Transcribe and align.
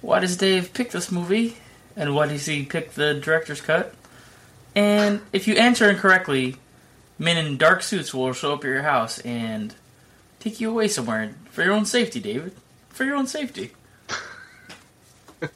why 0.00 0.20
does 0.20 0.36
Dave 0.36 0.72
pick 0.72 0.90
this 0.90 1.10
movie? 1.10 1.56
And 1.96 2.14
why 2.14 2.28
does 2.28 2.46
he 2.46 2.64
pick 2.64 2.92
the 2.92 3.14
director's 3.14 3.60
cut? 3.60 3.94
And 4.74 5.20
if 5.32 5.48
you 5.48 5.54
answer 5.54 5.90
incorrectly, 5.90 6.56
men 7.18 7.36
in 7.44 7.56
dark 7.56 7.82
suits 7.82 8.14
will 8.14 8.32
show 8.32 8.54
up 8.54 8.64
at 8.64 8.68
your 8.68 8.82
house 8.82 9.18
and 9.20 9.74
take 10.38 10.60
you 10.60 10.70
away 10.70 10.88
somewhere 10.88 11.34
for 11.50 11.62
your 11.62 11.72
own 11.72 11.84
safety, 11.84 12.20
David. 12.20 12.54
For 12.88 13.04
your 13.04 13.16
own 13.16 13.26
safety. 13.26 13.72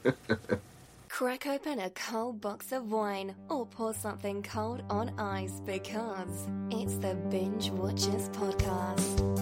Crack 1.09 1.47
open 1.47 1.79
a 1.79 1.89
cold 1.91 2.41
box 2.41 2.73
of 2.73 2.91
wine 2.91 3.35
or 3.49 3.65
pour 3.65 3.93
something 3.93 4.43
cold 4.43 4.83
on 4.89 5.17
ice 5.17 5.61
because 5.65 6.49
it's 6.69 6.97
the 6.97 7.15
Binge 7.29 7.69
Watchers 7.69 8.27
Podcast. 8.29 9.34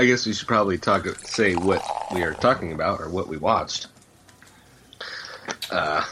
I 0.00 0.06
guess 0.06 0.24
we 0.24 0.32
should 0.32 0.48
probably 0.48 0.78
talk, 0.78 1.04
say 1.26 1.54
what 1.54 1.84
we 2.10 2.22
are 2.22 2.32
talking 2.32 2.72
about 2.72 3.02
or 3.02 3.10
what 3.10 3.28
we 3.28 3.36
watched. 3.36 3.86
Uh, 5.70 6.02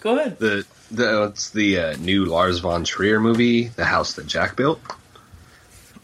Go 0.00 0.18
ahead. 0.18 0.38
the 0.38 0.66
the 0.90 1.24
it's 1.24 1.48
the 1.48 1.78
uh, 1.78 1.96
new 1.96 2.26
Lars 2.26 2.58
von 2.58 2.84
Trier 2.84 3.18
movie, 3.18 3.68
The 3.68 3.86
House 3.86 4.16
That 4.16 4.26
Jack 4.26 4.54
Built, 4.54 4.82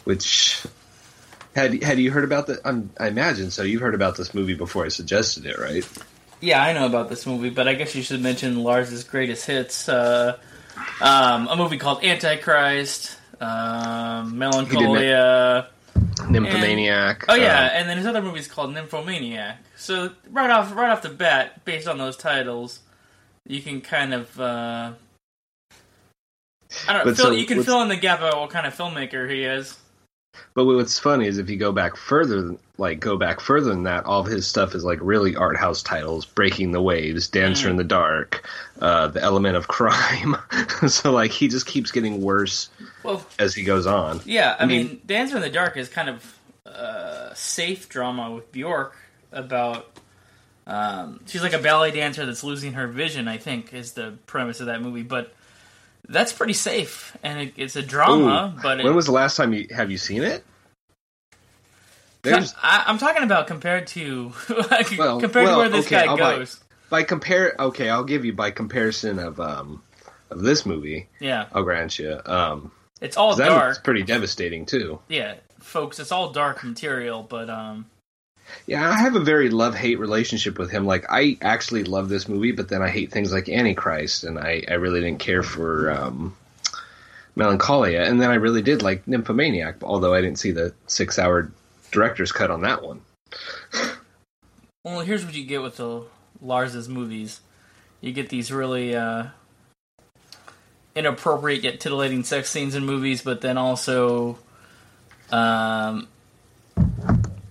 which 0.05 0.65
had 1.55 1.83
had 1.83 1.99
you 1.99 2.11
heard 2.11 2.25
about 2.25 2.47
that? 2.47 2.61
I'm, 2.65 2.89
I 2.99 3.09
imagine 3.09 3.51
so. 3.51 3.63
You've 3.63 3.83
heard 3.83 3.95
about 3.95 4.17
this 4.17 4.33
movie 4.33 4.55
before 4.55 4.87
I 4.87 4.89
suggested 4.89 5.45
it, 5.45 5.59
right? 5.59 5.87
Yeah, 6.41 6.63
I 6.63 6.73
know 6.73 6.87
about 6.87 7.11
this 7.11 7.27
movie, 7.27 7.51
but 7.51 7.69
I 7.69 7.75
guess 7.75 7.95
you 7.95 8.03
should 8.03 8.23
mention 8.23 8.63
Lars's 8.63 9.05
greatest 9.05 9.45
hits. 9.45 9.87
Uh, 9.87 10.39
um, 11.03 11.47
a 11.47 11.57
movie 11.57 11.77
called 11.77 12.03
Antichrist, 12.03 13.19
um, 13.39 14.39
Melancholia. 14.39 15.69
Nymphomaniac. 16.33 17.25
Oh 17.29 17.35
yeah, 17.35 17.67
uh, 17.67 17.71
and 17.71 17.89
then 17.89 17.97
his 17.97 18.07
other 18.07 18.23
movie's 18.23 18.49
called 18.49 18.73
Nymphomaniac. 18.75 19.59
So 19.77 20.13
right 20.31 20.51
off 20.51 20.75
right 20.75 20.91
off 20.91 21.03
the 21.03 21.09
bat, 21.09 21.65
based 21.65 21.87
on 21.87 21.99
those 21.99 22.17
titles, 22.17 22.81
you 23.47 23.61
can 23.61 23.81
kind 23.81 24.15
of 24.15 24.41
uh, 24.41 24.93
I 26.89 26.93
don't 26.93 27.07
know, 27.07 27.15
fill, 27.15 27.27
so 27.27 27.31
you 27.33 27.47
can 27.47 27.63
fill 27.63 27.83
in 27.83 27.89
the 27.89 27.97
gap 27.97 28.21
about 28.21 28.41
what 28.41 28.51
kind 28.51 28.67
of 28.67 28.75
filmmaker 28.75 29.31
he 29.31 29.45
is. 29.45 29.79
But 30.55 30.65
what's 30.65 30.99
funny 30.99 31.27
is 31.27 31.39
if 31.39 31.51
you 31.51 31.57
go 31.57 31.73
back 31.73 31.97
further, 31.97 32.57
like 32.83 33.01
go 33.01 33.17
back 33.17 33.41
further 33.41 33.71
than 33.71 33.85
that, 33.85 34.05
all 34.05 34.21
of 34.21 34.27
his 34.27 34.47
stuff 34.47 34.75
is 34.75 34.85
like 34.85 34.99
really 35.01 35.35
art 35.37 35.57
house 35.57 35.83
titles: 35.83 36.27
"Breaking 36.27 36.73
the 36.73 36.83
Waves," 36.83 37.29
"Dancer 37.29 37.69
Mm. 37.69 37.71
in 37.71 37.77
the 37.77 37.85
Dark," 37.85 38.47
uh, 38.81 39.07
"The 39.09 39.23
Element 39.23 39.57
of 39.57 39.69
Crime." 39.69 40.37
so 40.89 41.13
like 41.13 41.31
he 41.31 41.49
just 41.49 41.67
keeps 41.67 41.91
getting 41.91 42.21
worse 42.21 42.69
Well, 43.03 43.25
as 43.39 43.55
he 43.55 43.65
goes 43.65 43.87
on. 43.87 44.21
yeah, 44.27 44.57
I, 44.59 44.65
I 44.65 44.67
mean, 44.67 44.87
mean- 44.87 45.01
Dancer 45.07 45.37
in 45.37 45.43
the 45.43 45.49
Dark 45.51 45.77
is 45.79 45.89
kind 45.89 46.11
of 46.11 46.39
uh, 46.67 47.33
safe 47.35 47.89
drama 47.89 48.31
with 48.31 48.53
Bjork 48.53 48.95
about. 49.33 49.89
Um, 50.65 51.19
she's 51.27 51.43
like 51.43 51.55
a 51.55 51.59
ballet 51.59 51.91
dancer 51.91 52.25
that's 52.25 52.45
losing 52.45 52.75
her 52.75 52.87
vision. 52.87 53.27
I 53.27 53.37
think 53.39 53.75
is 53.75 53.93
the 53.95 54.15
premise 54.27 54.61
of 54.61 54.67
that 54.67 54.81
movie, 54.81 55.03
but 55.03 55.33
that's 56.09 56.33
pretty 56.33 56.53
safe, 56.53 57.17
and 57.25 57.41
it, 57.41 57.55
it's 57.57 57.75
a 57.75 57.83
drama. 57.83 58.55
Ooh, 58.57 58.63
but 58.63 58.79
it, 58.81 58.85
when 58.85 58.95
was 58.95 59.07
the 59.07 59.13
last 59.13 59.37
time 59.37 59.53
you 59.53 59.67
have 59.75 59.91
you 59.91 59.99
seen 59.99 60.23
it? 60.23 60.45
There's 62.23 62.55
I, 62.63 62.85
I'm 62.87 62.99
talking 62.99 63.23
about 63.25 63.47
compared 63.47 63.87
to 63.89 64.33
like, 64.71 64.97
Well, 64.97 65.21
compared 65.21 65.47
well, 65.47 65.55
to 65.57 65.59
where 65.59 65.69
this 65.69 65.87
okay, 65.87 66.07
guy 66.07 66.07
I'll 66.07 66.17
goes. 66.17 66.61
by 66.89 67.03
compare. 67.03 67.55
Okay, 67.59 67.89
I'll 67.89 68.05
give 68.05 68.25
you 68.25 68.33
by 68.33 68.51
comparison 68.51 69.19
of 69.19 69.41
um 69.41 69.83
of 70.31 70.41
this 70.41 70.65
movie. 70.65 71.09
Yeah, 71.21 71.47
I'll 71.53 71.65
grant 71.65 71.99
you. 71.99 72.21
Um, 72.25 72.71
it's 73.01 73.17
all 73.17 73.35
dark. 73.37 73.69
was 73.69 73.79
pretty 73.79 74.03
devastating 74.05 74.67
too. 74.67 75.01
Yeah, 75.09 75.35
folks, 75.61 75.99
it's 75.99 76.13
all 76.13 76.31
dark 76.31 76.63
material, 76.63 77.23
but 77.25 77.51
um, 77.51 77.87
Yeah, 78.67 78.89
I 78.89 78.95
have 79.01 79.17
a 79.17 79.21
very 79.21 79.51
love 79.51 79.75
hate 79.75 79.99
relationship 79.99 80.59
with 80.59 80.71
him. 80.71 80.87
Like, 80.87 81.07
I 81.11 81.37
actually 81.43 81.83
love 81.85 82.09
this 82.09 82.29
movie, 82.29 82.53
but 82.53 82.69
then 82.69 82.81
I 82.83 82.89
hate 82.89 83.11
things 83.11 83.33
like 83.33 83.49
Antichrist, 83.49 84.23
and 84.25 84.39
I, 84.39 84.63
I 84.69 84.75
really 84.75 85.01
didn't 85.01 85.19
care 85.19 85.43
for 85.43 85.91
um, 85.91 86.37
Melancholia, 87.35 88.03
and 88.03 88.21
then 88.21 88.31
I 88.31 88.35
really 88.35 88.63
did 88.63 88.83
like 88.83 89.07
Nymphomaniac, 89.09 89.83
although 89.83 90.15
I 90.15 90.21
didn't 90.21 90.39
see 90.39 90.51
the 90.53 90.73
six 90.87 91.19
hour 91.19 91.51
director's 91.93 92.33
cut 92.33 92.51
on 92.51 92.63
that 92.63 92.83
one. 92.83 93.03
well, 94.85 95.01
here's 95.01 95.25
what 95.25 95.35
you 95.35 95.45
get 95.45 95.63
with 95.63 95.77
the 95.77 96.03
Lars's 96.41 96.89
movies. 96.89 97.41
You 98.01 98.13
get 98.13 98.29
these 98.29 98.51
really 98.51 98.97
uh, 98.97 99.27
inappropriate 100.97 101.63
yet 101.63 101.79
titillating 101.79 102.25
sex 102.25 102.51
scenes 102.51 102.75
in 102.75 102.85
movies, 102.85 103.23
but 103.23 103.41
then 103.41 103.57
also 103.57 104.39
um, 105.31 106.09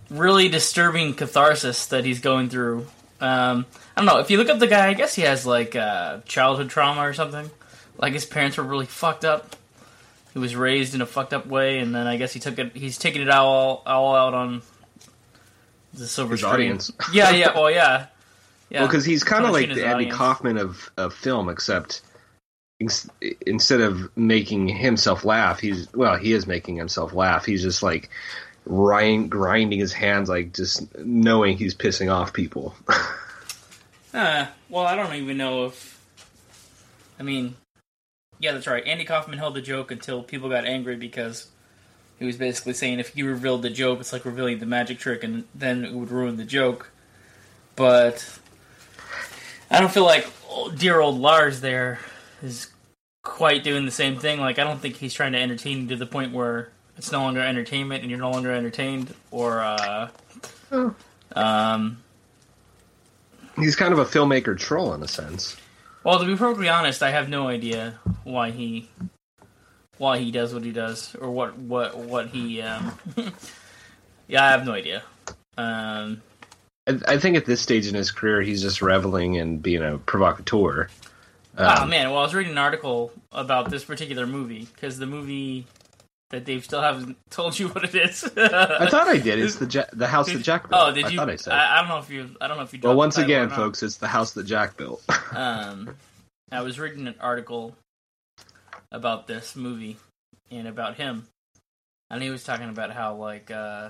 really 0.10 0.50
disturbing 0.50 1.14
catharsis 1.14 1.88
that 1.88 2.04
he's 2.04 2.20
going 2.20 2.50
through. 2.50 2.86
Um, 3.22 3.66
I 3.96 4.02
don't 4.02 4.06
know. 4.06 4.20
If 4.20 4.32
you 4.32 4.38
look 4.38 4.50
up 4.50 4.60
the 4.60 4.68
guy, 4.68 4.90
I 4.90 4.94
guess 4.94 5.16
he 5.16 5.22
has 5.22 5.46
like 5.46 5.76
uh, 5.76 6.20
childhood 6.26 6.70
trauma 6.70 7.02
or 7.02 7.14
something. 7.14 7.50
Like 7.98 8.14
his 8.14 8.26
parents 8.26 8.58
were 8.58 8.64
really 8.64 8.88
fucked 8.88 9.24
up. 9.24 9.56
He 10.34 10.40
was 10.40 10.56
raised 10.56 10.96
in 10.96 11.02
a 11.02 11.06
fucked 11.06 11.34
up 11.34 11.46
way, 11.46 11.80
and 11.80 11.94
then 11.94 12.08
I 12.08 12.18
guess 12.18 12.32
he 12.34 12.40
took 12.40 12.58
it. 12.58 12.76
He's 12.76 12.98
taking 12.98 13.22
it 13.22 13.30
all 13.30 13.84
all 13.86 14.16
out 14.16 14.34
on 14.34 14.62
the 15.94 16.08
silver 16.08 16.32
His 16.32 16.40
screen. 16.42 16.54
audience. 16.54 16.92
Yeah, 17.14 17.32
yeah. 17.32 17.54
Well, 17.54 17.70
yeah. 17.70 18.08
Yeah. 18.70 18.80
Well, 18.82 18.88
because 18.88 19.04
he's 19.04 19.24
kind 19.26 19.46
of 19.46 19.52
like 19.52 19.68
the 19.68 19.86
Andy 19.86 20.06
audience. 20.06 20.16
Kaufman 20.16 20.58
of, 20.58 20.90
of 20.96 21.14
film, 21.14 21.50
except 21.50 22.02
ins- 22.80 23.10
instead 23.46 23.82
of 23.82 24.10
making 24.16 24.70
himself 24.70 25.26
laugh, 25.26 25.60
he's 25.60 25.92
well, 25.94 26.16
he 26.16 26.32
is 26.32 26.48
making 26.48 26.78
himself 26.78 27.12
laugh. 27.14 27.44
He's 27.44 27.62
just 27.62 27.84
like 27.84 28.10
grind, 28.66 29.30
grinding 29.30 29.80
his 29.80 29.92
hands, 29.92 30.30
like 30.30 30.54
just 30.54 30.96
knowing 31.00 31.58
he's 31.58 31.76
pissing 31.76 32.10
off 32.14 32.32
people. 32.32 32.74
Uh, 34.14 34.46
well, 34.70 34.86
I 34.86 34.96
don't 34.96 35.14
even 35.16 35.36
know 35.36 35.66
if. 35.66 36.00
I 37.20 37.24
mean, 37.24 37.56
yeah, 38.42 38.54
that's 38.54 38.68
right. 38.68 38.86
Andy 38.86 39.06
Kaufman 39.06 39.38
held 39.38 39.54
the 39.54 39.62
joke 39.62 39.92
until 39.92 40.24
people 40.24 40.50
got 40.50 40.66
angry 40.66 40.96
because 40.96 41.48
he 42.18 42.26
was 42.26 42.38
basically 42.38 42.74
saying 42.74 43.00
if 43.00 43.16
you 43.16 43.28
revealed 43.28 43.62
the 43.62 43.70
joke, 43.70 44.00
it's 44.00 44.12
like 44.12 44.26
revealing 44.26 44.58
the 44.58 44.66
magic 44.66 44.98
trick, 44.98 45.24
and 45.24 45.44
then 45.54 45.86
it 45.86 45.94
would 45.94 46.10
ruin 46.10 46.38
the 46.38 46.44
joke. 46.44 46.90
But 47.76 48.40
I 49.70 49.80
don't 49.80 49.92
feel 49.92 50.06
like 50.06 50.28
dear 50.76 51.00
old 51.00 51.20
Lars 51.20 51.62
there 51.62 52.00
is 52.42 52.68
quite 53.24 53.64
doing 53.64 53.86
the 53.86 53.92
same 53.92 54.18
thing. 54.18 54.40
Like, 54.40 54.58
I 54.58 54.64
don't 54.64 54.82
think 54.82 54.96
he's 54.96 55.14
trying 55.14 55.34
to 55.34 55.40
entertain 55.40 55.84
you 55.84 55.88
to 55.90 55.96
the 55.96 56.08
point 56.08 56.34
where 56.34 56.72
it's 56.98 57.12
no 57.12 57.20
longer 57.20 57.42
entertainment 57.42 58.02
and 58.02 58.10
you're 58.10 58.20
no 58.20 58.32
longer 58.32 58.52
entertained, 58.52 59.14
or 59.30 59.62
uh, 59.62 60.10
um. 61.36 61.98
he's 63.56 63.76
kind 63.76 63.94
of 63.94 64.00
a 64.00 64.06
filmmaker 64.06 64.58
troll 64.58 64.96
in 64.96 65.04
a 65.04 65.08
sense. 65.08 65.58
Well, 66.04 66.20
to 66.20 66.26
be 66.26 66.36
perfectly 66.36 66.70
honest, 66.70 67.04
I 67.04 67.12
have 67.12 67.30
no 67.30 67.48
idea 67.48 68.00
why 68.24 68.52
he 68.52 68.90
why 69.98 70.18
he 70.18 70.32
does 70.32 70.54
what 70.54 70.64
he 70.64 70.72
does 70.72 71.16
or 71.16 71.30
what 71.30 71.58
what 71.58 71.98
what 71.98 72.28
he. 72.28 72.62
Um, 72.62 72.98
yeah, 74.28 74.44
I 74.44 74.52
have 74.52 74.66
no 74.66 74.74
idea. 74.74 75.04
Um, 75.58 76.24
I, 76.88 77.00
I 77.08 77.18
think 77.20 77.38
at 77.38 77.46
this 77.46 77.62
stage 77.62 77.88
in 77.88 77.94
his 77.94 78.10
career, 78.10 78.42
he's 78.42 78.62
just 78.62 78.82
reveling 78.82 79.36
in 79.36 79.60
being 79.60 79.84
a 79.84 80.00
provocateur. 80.00 80.90
oh 81.58 81.84
Um, 81.84 81.90
man, 81.90 82.10
well, 82.10 82.20
I 82.20 82.24
was 82.24 82.34
reading 82.34 82.54
an 82.54 82.58
article 82.58 83.12
about 83.32 83.70
this 83.70 83.84
particular 83.84 84.26
movie 84.26 84.68
because 84.74 84.98
the 84.98 85.06
movie 85.06 85.68
that 86.32 86.46
Dave 86.46 86.64
still 86.64 86.82
haven't 86.82 87.18
told 87.30 87.58
you 87.58 87.68
what 87.70 87.84
it 87.84 87.96
is. 87.96 88.24
I 88.24 88.88
thought 88.90 89.08
I 89.08 89.18
did. 89.18 89.40
It's 89.40 89.56
the 89.58 89.68
ja- 89.68 89.86
the 89.94 90.08
house 90.08 90.32
that 90.32 90.42
Jack 90.42 90.70
built. 90.70 90.82
Oh, 90.82 90.92
did 90.92 91.06
I 91.06 91.10
you? 91.10 91.22
I 91.22 91.36
said. 91.36 91.54
I, 91.54 91.78
I 91.78 91.80
don't 91.80 91.90
know 91.90 92.00
if 92.00 92.10
you. 92.10 92.36
I 92.42 92.48
don't 92.48 92.58
know 92.58 92.64
if 92.64 92.74
you. 92.74 92.80
well, 92.82 92.96
once 92.96 93.18
again, 93.18 93.50
folks, 93.50 93.84
it's 93.84 93.98
the 93.98 94.08
house 94.08 94.32
that 94.34 94.44
Jack 94.46 94.78
built. 94.78 95.04
um, 95.36 95.96
I 96.52 96.62
was 96.62 96.80
reading 96.80 97.08
an 97.08 97.16
article 97.20 97.76
about 98.92 99.28
this 99.28 99.56
movie 99.56 99.98
and 100.50 100.68
about 100.68 100.96
him, 100.96 101.28
and 102.10 102.24
he 102.24 102.30
was 102.30 102.44
talking 102.44 102.70
about 102.70 102.92
how 102.92 103.16
like 103.16 103.52
uh, 103.52 103.90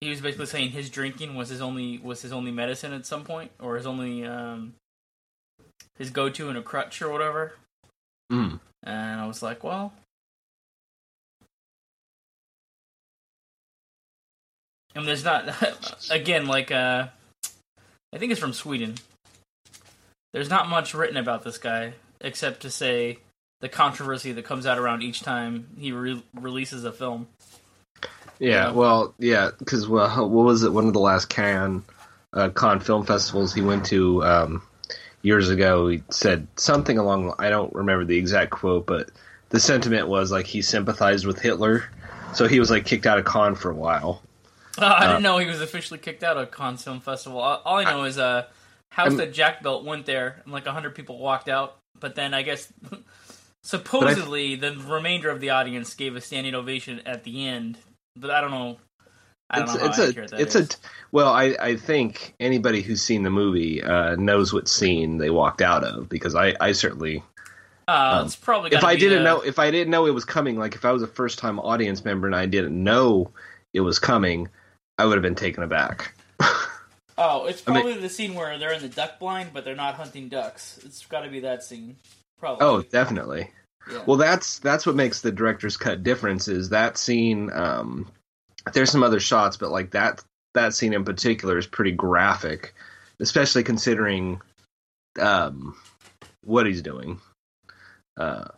he 0.00 0.10
was 0.10 0.20
basically 0.20 0.46
saying 0.46 0.70
his 0.70 0.90
drinking 0.90 1.34
was 1.34 1.48
his 1.48 1.60
only 1.60 1.98
was 1.98 2.22
his 2.22 2.32
only 2.32 2.50
medicine 2.50 2.92
at 2.92 3.06
some 3.06 3.24
point, 3.24 3.50
or 3.60 3.76
his 3.76 3.86
only 3.86 4.24
um, 4.24 4.74
his 5.96 6.10
go 6.10 6.28
to 6.28 6.50
in 6.50 6.56
a 6.56 6.62
crutch 6.62 7.00
or 7.02 7.10
whatever. 7.10 7.54
Mm. 8.30 8.60
And 8.86 9.20
I 9.20 9.26
was 9.26 9.42
like, 9.42 9.62
well. 9.64 9.92
And 14.94 15.06
there's 15.06 15.24
not 15.24 15.54
again 16.10 16.46
like 16.46 16.70
uh 16.70 17.08
I 18.14 18.18
think 18.18 18.32
it's 18.32 18.40
from 18.40 18.54
Sweden. 18.54 18.94
There's 20.32 20.48
not 20.48 20.68
much 20.68 20.94
written 20.94 21.18
about 21.18 21.44
this 21.44 21.58
guy 21.58 21.94
except 22.20 22.62
to 22.62 22.70
say 22.70 23.18
the 23.60 23.68
controversy 23.68 24.32
that 24.32 24.44
comes 24.44 24.66
out 24.66 24.78
around 24.78 25.02
each 25.02 25.20
time 25.20 25.68
he 25.78 25.92
re- 25.92 26.22
releases 26.34 26.84
a 26.84 26.92
film. 26.92 27.26
Yeah, 28.38 28.70
well, 28.70 29.14
yeah, 29.18 29.50
because 29.58 29.88
well, 29.88 30.28
what 30.28 30.44
was 30.44 30.62
it? 30.62 30.72
One 30.72 30.86
of 30.86 30.92
the 30.92 31.00
last 31.00 31.28
Cannes 31.28 31.82
uh, 32.32 32.50
Cannes 32.50 32.80
film 32.80 33.04
festivals 33.06 33.54
he 33.54 33.62
went 33.62 33.86
to 33.86 34.22
um, 34.24 34.62
years 35.26 35.50
ago. 35.50 35.88
He 35.88 36.02
said 36.10 36.46
something 36.56 36.96
along. 36.96 37.34
I 37.38 37.50
don't 37.50 37.74
remember 37.74 38.04
the 38.04 38.16
exact 38.16 38.52
quote, 38.52 38.86
but 38.86 39.10
the 39.50 39.58
sentiment 39.60 40.08
was 40.08 40.30
like 40.30 40.46
he 40.46 40.62
sympathized 40.62 41.26
with 41.26 41.40
Hitler, 41.40 41.84
so 42.32 42.46
he 42.46 42.60
was 42.60 42.70
like 42.70 42.84
kicked 42.86 43.06
out 43.06 43.18
of 43.18 43.24
Cannes 43.24 43.56
for 43.56 43.70
a 43.70 43.74
while. 43.74 44.22
Uh, 44.78 44.86
I 44.98 45.06
didn't 45.06 45.22
know 45.22 45.38
he 45.38 45.46
was 45.46 45.60
officially 45.60 45.98
kicked 45.98 46.22
out 46.22 46.36
of 46.36 46.50
Cannes 46.52 46.82
Film 46.84 47.00
Festival. 47.00 47.40
All, 47.40 47.60
all 47.64 47.76
I 47.76 47.84
know 47.84 48.04
is 48.04 48.18
uh, 48.18 48.46
House 48.90 49.08
I'm- 49.08 49.16
that 49.16 49.32
Jack 49.32 49.62
built 49.62 49.84
went 49.84 50.06
there, 50.06 50.40
and 50.44 50.52
like 50.52 50.66
hundred 50.66 50.94
people 50.94 51.18
walked 51.18 51.48
out. 51.48 51.76
But 51.98 52.14
then 52.14 52.32
I 52.34 52.42
guess 52.42 52.72
supposedly 53.62 54.54
the 54.54 54.76
remainder 54.76 55.30
of 55.30 55.40
the 55.40 55.50
audience 55.50 55.94
gave 55.94 56.14
a 56.14 56.20
standing 56.20 56.54
ovation 56.54 57.00
at 57.04 57.24
the 57.24 57.46
end. 57.48 57.78
But 58.14 58.30
I 58.30 58.40
don't 58.40 58.50
know. 58.50 58.78
I 59.50 59.60
don't 59.60 59.68
it's 59.68 59.78
know 59.78 59.86
it's 59.86 59.98
a 59.98 60.12
that 60.12 60.40
it's 60.40 60.54
is. 60.56 60.68
a 60.70 60.76
well 61.12 61.32
I, 61.32 61.56
I 61.60 61.76
think 61.76 62.34
anybody 62.40 62.82
who's 62.82 63.00
seen 63.02 63.22
the 63.22 63.30
movie 63.30 63.82
uh, 63.82 64.16
knows 64.16 64.52
what 64.52 64.68
scene 64.68 65.18
they 65.18 65.30
walked 65.30 65.62
out 65.62 65.84
of 65.84 66.08
because 66.08 66.34
I, 66.34 66.54
I 66.60 66.72
certainly 66.72 67.22
Uh, 67.88 68.18
um, 68.20 68.26
it's 68.26 68.34
probably 68.36 68.72
if 68.72 68.82
I 68.82 68.96
didn't 68.96 69.22
know 69.22 69.40
if 69.40 69.58
I 69.58 69.70
didn't 69.70 69.90
know 69.90 70.06
it 70.06 70.14
was 70.14 70.24
coming 70.24 70.56
like 70.58 70.74
if 70.74 70.84
I 70.84 70.90
was 70.92 71.02
a 71.02 71.06
first 71.06 71.38
time 71.38 71.58
audience 71.60 72.04
member 72.04 72.26
and 72.26 72.34
I 72.34 72.46
didn't 72.46 72.82
know 72.82 73.30
it 73.72 73.80
was 73.80 73.98
coming 73.98 74.48
I 74.98 75.04
would 75.06 75.14
have 75.16 75.22
been 75.22 75.34
taken 75.34 75.62
aback. 75.62 76.14
Oh, 77.18 77.46
it's 77.46 77.62
I 77.66 77.72
mean- 77.72 77.82
probably 77.82 78.00
the 78.00 78.10
scene 78.10 78.34
where 78.34 78.58
they're 78.58 78.72
in 78.74 78.82
the 78.82 78.88
duck 78.90 79.18
blind, 79.18 79.50
but 79.54 79.64
they're 79.64 79.74
not 79.74 79.94
hunting 79.94 80.28
ducks. 80.28 80.78
It's 80.84 81.06
got 81.06 81.20
to 81.22 81.30
be 81.30 81.40
that 81.40 81.62
scene. 81.62 81.96
Probably. 82.38 82.66
Oh, 82.66 82.82
definitely. 82.82 83.50
yeah. 83.90 84.02
Well, 84.04 84.18
that's 84.18 84.58
that's 84.58 84.84
what 84.84 84.96
makes 84.96 85.22
the 85.22 85.32
director's 85.32 85.78
cut 85.78 86.02
difference 86.02 86.46
is 86.46 86.68
that 86.68 86.98
scene. 86.98 87.50
Um, 87.54 88.10
there's 88.72 88.90
some 88.90 89.02
other 89.02 89.20
shots, 89.20 89.56
but 89.56 89.70
like 89.70 89.90
that 89.92 90.22
that 90.54 90.74
scene 90.74 90.92
in 90.94 91.04
particular 91.04 91.58
is 91.58 91.66
pretty 91.66 91.92
graphic, 91.92 92.74
especially 93.20 93.62
considering 93.62 94.40
um, 95.20 95.76
what 96.44 96.66
he's 96.66 96.82
doing. 96.82 97.20
Uh, 98.16 98.48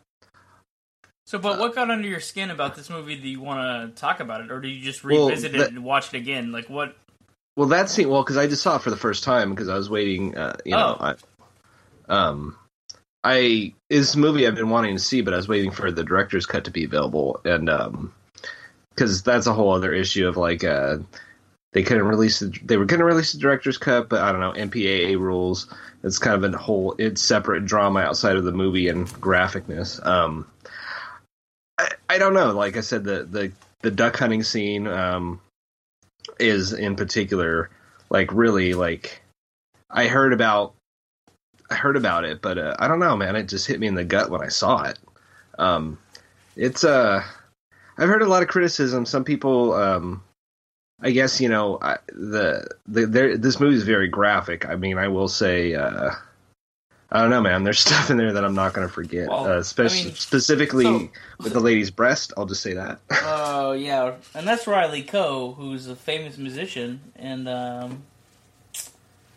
So, 1.25 1.37
but 1.37 1.59
what 1.59 1.75
got 1.75 1.91
under 1.91 2.07
your 2.07 2.19
skin 2.21 2.49
about 2.49 2.75
this 2.75 2.89
movie? 2.89 3.15
Do 3.15 3.27
you 3.27 3.41
want 3.41 3.93
to 3.95 4.01
talk 4.01 4.19
about 4.19 4.41
it, 4.41 4.51
or 4.51 4.59
do 4.61 4.67
you 4.67 4.81
just 4.83 5.03
Well, 5.03 5.27
revisit 5.27 5.51
that- 5.51 5.61
it 5.61 5.67
and 5.69 5.83
watch 5.83 6.13
it 6.13 6.17
again? 6.17 6.51
Like 6.51 6.69
what? 6.69 6.95
well, 7.55 7.67
that 7.67 7.89
scene. 7.89 8.09
Well, 8.09 8.23
because 8.23 8.37
I 8.37 8.47
just 8.47 8.61
saw 8.63 8.77
it 8.77 8.81
for 8.81 8.89
the 8.89 8.97
first 8.97 9.23
time 9.23 9.49
because 9.51 9.67
I 9.69 9.75
was 9.75 9.89
waiting. 9.89 10.37
Uh, 10.37 10.55
you 10.65 10.71
know, 10.71 10.97
Oh. 10.99 11.05
I, 11.05 11.15
um, 12.07 12.55
I 13.23 13.73
is 13.89 14.15
a 14.15 14.17
movie 14.19 14.47
I've 14.47 14.55
been 14.55 14.69
wanting 14.69 14.95
to 14.95 15.03
see, 15.03 15.21
but 15.21 15.33
I 15.33 15.37
was 15.37 15.47
waiting 15.49 15.71
for 15.71 15.91
the 15.91 16.03
director's 16.05 16.45
cut 16.45 16.63
to 16.65 16.71
be 16.71 16.85
available, 16.85 17.41
and 17.43 17.69
um, 17.69 18.13
because 18.99 19.23
that's 19.23 19.47
a 19.47 19.53
whole 19.53 19.71
other 19.71 19.93
issue 19.93 20.27
of 20.27 20.35
like 20.35 20.61
uh, 20.65 20.97
they 21.71 21.83
couldn't 21.83 22.03
release 22.03 22.39
the, 22.39 22.53
they 22.65 22.75
were 22.75 22.83
going 22.83 22.99
to 22.99 23.05
release 23.05 23.31
the 23.31 23.39
director's 23.39 23.77
cut, 23.77 24.09
but 24.09 24.21
I 24.21 24.33
don't 24.33 24.41
know 24.41 24.51
MPAA 24.51 25.17
rules. 25.17 25.73
It's 26.03 26.19
kind 26.19 26.43
of 26.43 26.53
a 26.53 26.57
whole 26.57 26.95
it's 26.97 27.21
separate 27.21 27.65
drama 27.65 28.01
outside 28.01 28.35
of 28.35 28.43
the 28.43 28.51
movie 28.51 28.89
and 28.89 29.07
graphicness. 29.07 30.05
Um, 30.05 30.45
I, 31.77 31.91
I 32.09 32.17
don't 32.17 32.33
know. 32.33 32.51
Like 32.51 32.75
I 32.75 32.81
said, 32.81 33.05
the 33.05 33.23
the 33.23 33.53
the 33.81 33.91
duck 33.91 34.17
hunting 34.17 34.43
scene 34.43 34.85
um, 34.85 35.39
is 36.37 36.73
in 36.73 36.97
particular 36.97 37.69
like 38.09 38.33
really 38.33 38.73
like 38.73 39.21
I 39.89 40.07
heard 40.07 40.33
about 40.33 40.73
I 41.69 41.75
heard 41.75 41.95
about 41.95 42.25
it, 42.25 42.41
but 42.41 42.57
uh, 42.57 42.75
I 42.79 42.89
don't 42.89 42.99
know, 42.99 43.15
man. 43.15 43.37
It 43.37 43.47
just 43.47 43.65
hit 43.65 43.79
me 43.79 43.87
in 43.87 43.95
the 43.95 44.03
gut 44.03 44.29
when 44.29 44.41
I 44.41 44.49
saw 44.49 44.83
it. 44.83 44.99
Um, 45.57 45.97
it's 46.57 46.83
uh, 46.83 47.23
I've 47.99 48.07
heard 48.09 48.21
a 48.21 48.27
lot 48.27 48.41
of 48.41 48.47
criticism. 48.47 49.05
Some 49.05 49.23
people, 49.23 49.73
um, 49.73 50.23
I 51.01 51.11
guess, 51.11 51.39
you 51.41 51.49
know, 51.49 51.77
I, 51.81 51.97
the 52.07 52.65
the 52.87 53.05
this 53.39 53.59
movie 53.59 53.75
is 53.75 53.83
very 53.83 54.07
graphic. 54.07 54.65
I 54.67 54.75
mean, 54.75 54.97
I 54.97 55.07
will 55.09 55.27
say, 55.27 55.73
uh, 55.75 56.11
I 57.11 57.21
don't 57.21 57.29
know, 57.29 57.41
man. 57.41 57.63
There's 57.63 57.79
stuff 57.87 58.09
in 58.09 58.17
there 58.17 58.33
that 58.33 58.45
I'm 58.45 58.55
not 58.55 58.73
going 58.73 58.87
to 58.87 58.93
forget, 58.93 59.27
Well, 59.29 59.47
uh, 59.47 59.57
especially 59.57 60.01
I 60.01 60.03
mean, 60.05 60.15
specifically 60.15 60.83
so- 60.85 61.09
with 61.39 61.53
the 61.53 61.59
lady's 61.59 61.91
breast. 61.91 62.31
I'll 62.37 62.45
just 62.45 62.61
say 62.63 62.73
that. 62.73 62.99
Oh 63.61 63.73
yeah, 63.73 64.15
and 64.33 64.47
that's 64.47 64.65
Riley 64.65 65.03
Keough, 65.03 65.55
who's 65.55 65.87
a 65.87 65.95
famous 65.95 66.37
musician, 66.37 66.99
and 67.17 67.47
um, 67.47 68.03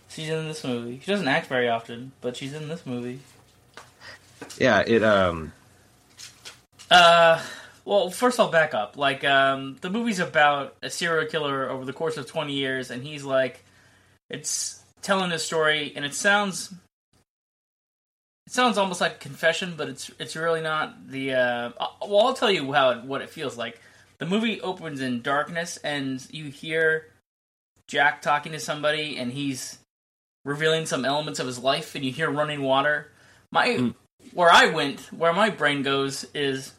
she's 0.09 0.29
in 0.31 0.47
this 0.49 0.65
movie. 0.65 1.01
She 1.05 1.11
doesn't 1.11 1.29
act 1.29 1.49
very 1.49 1.69
often, 1.69 2.13
but 2.21 2.37
she's 2.37 2.55
in 2.55 2.69
this 2.69 2.87
movie. 2.87 3.19
yeah, 4.59 4.81
it. 4.87 5.03
Um, 5.03 5.53
Uh, 6.91 7.43
well, 7.85 8.11
first 8.11 8.39
I'll 8.39 8.51
back 8.51 8.75
up. 8.75 8.97
Like, 8.97 9.25
um, 9.25 9.77
the 9.81 9.91
movie's 9.91 10.19
about 10.21 10.77
a 10.83 10.91
serial 10.91 11.29
killer 11.29 11.69
over 11.69 11.85
the 11.85 11.93
course 11.93 12.17
of 12.17 12.27
20 12.27 12.53
years, 12.53 12.91
and 12.91 13.03
he's 13.03 13.25
like, 13.25 13.65
it's 14.31 14.83
telling 15.03 15.31
his 15.31 15.43
story, 15.45 15.93
and 15.97 16.05
it 16.05 16.15
sounds, 16.15 16.73
it 18.47 18.53
sounds 18.53 18.79
almost 18.79 19.01
like 19.01 19.13
a 19.17 19.19
confession, 19.19 19.75
but 19.77 19.89
it's 19.89 20.11
it's 20.19 20.37
really 20.37 20.61
not. 20.61 21.11
The 21.11 21.35
uh, 21.35 21.71
uh, 21.79 21.87
well, 22.07 22.27
I'll 22.27 22.35
tell 22.35 22.51
you 22.51 22.73
how 22.73 22.91
it, 22.91 23.05
what 23.05 23.21
it 23.23 23.31
feels 23.31 23.57
like. 23.57 23.81
The 24.19 24.27
movie 24.27 24.61
opens 24.61 25.01
in 25.01 25.23
darkness, 25.23 25.77
and 25.79 26.25
you 26.31 26.45
hear 26.47 27.07
Jack 27.89 28.23
talking 28.23 28.53
to 28.53 28.61
somebody, 28.61 29.17
and 29.17 29.33
he's 29.33 29.79
revealing 30.45 30.87
some 30.87 31.05
elements 31.05 31.41
of 31.41 31.47
his 31.47 31.59
life, 31.59 31.95
and 31.95 32.05
you 32.05 32.13
hear 32.13 32.31
running 32.31 32.63
water. 32.63 33.11
My 33.51 33.69
Mm. 33.69 33.95
where 34.33 34.51
I 34.51 34.67
went, 34.67 35.01
where 35.13 35.33
my 35.33 35.51
brain 35.51 35.83
goes 35.83 36.25
is, 36.35 36.73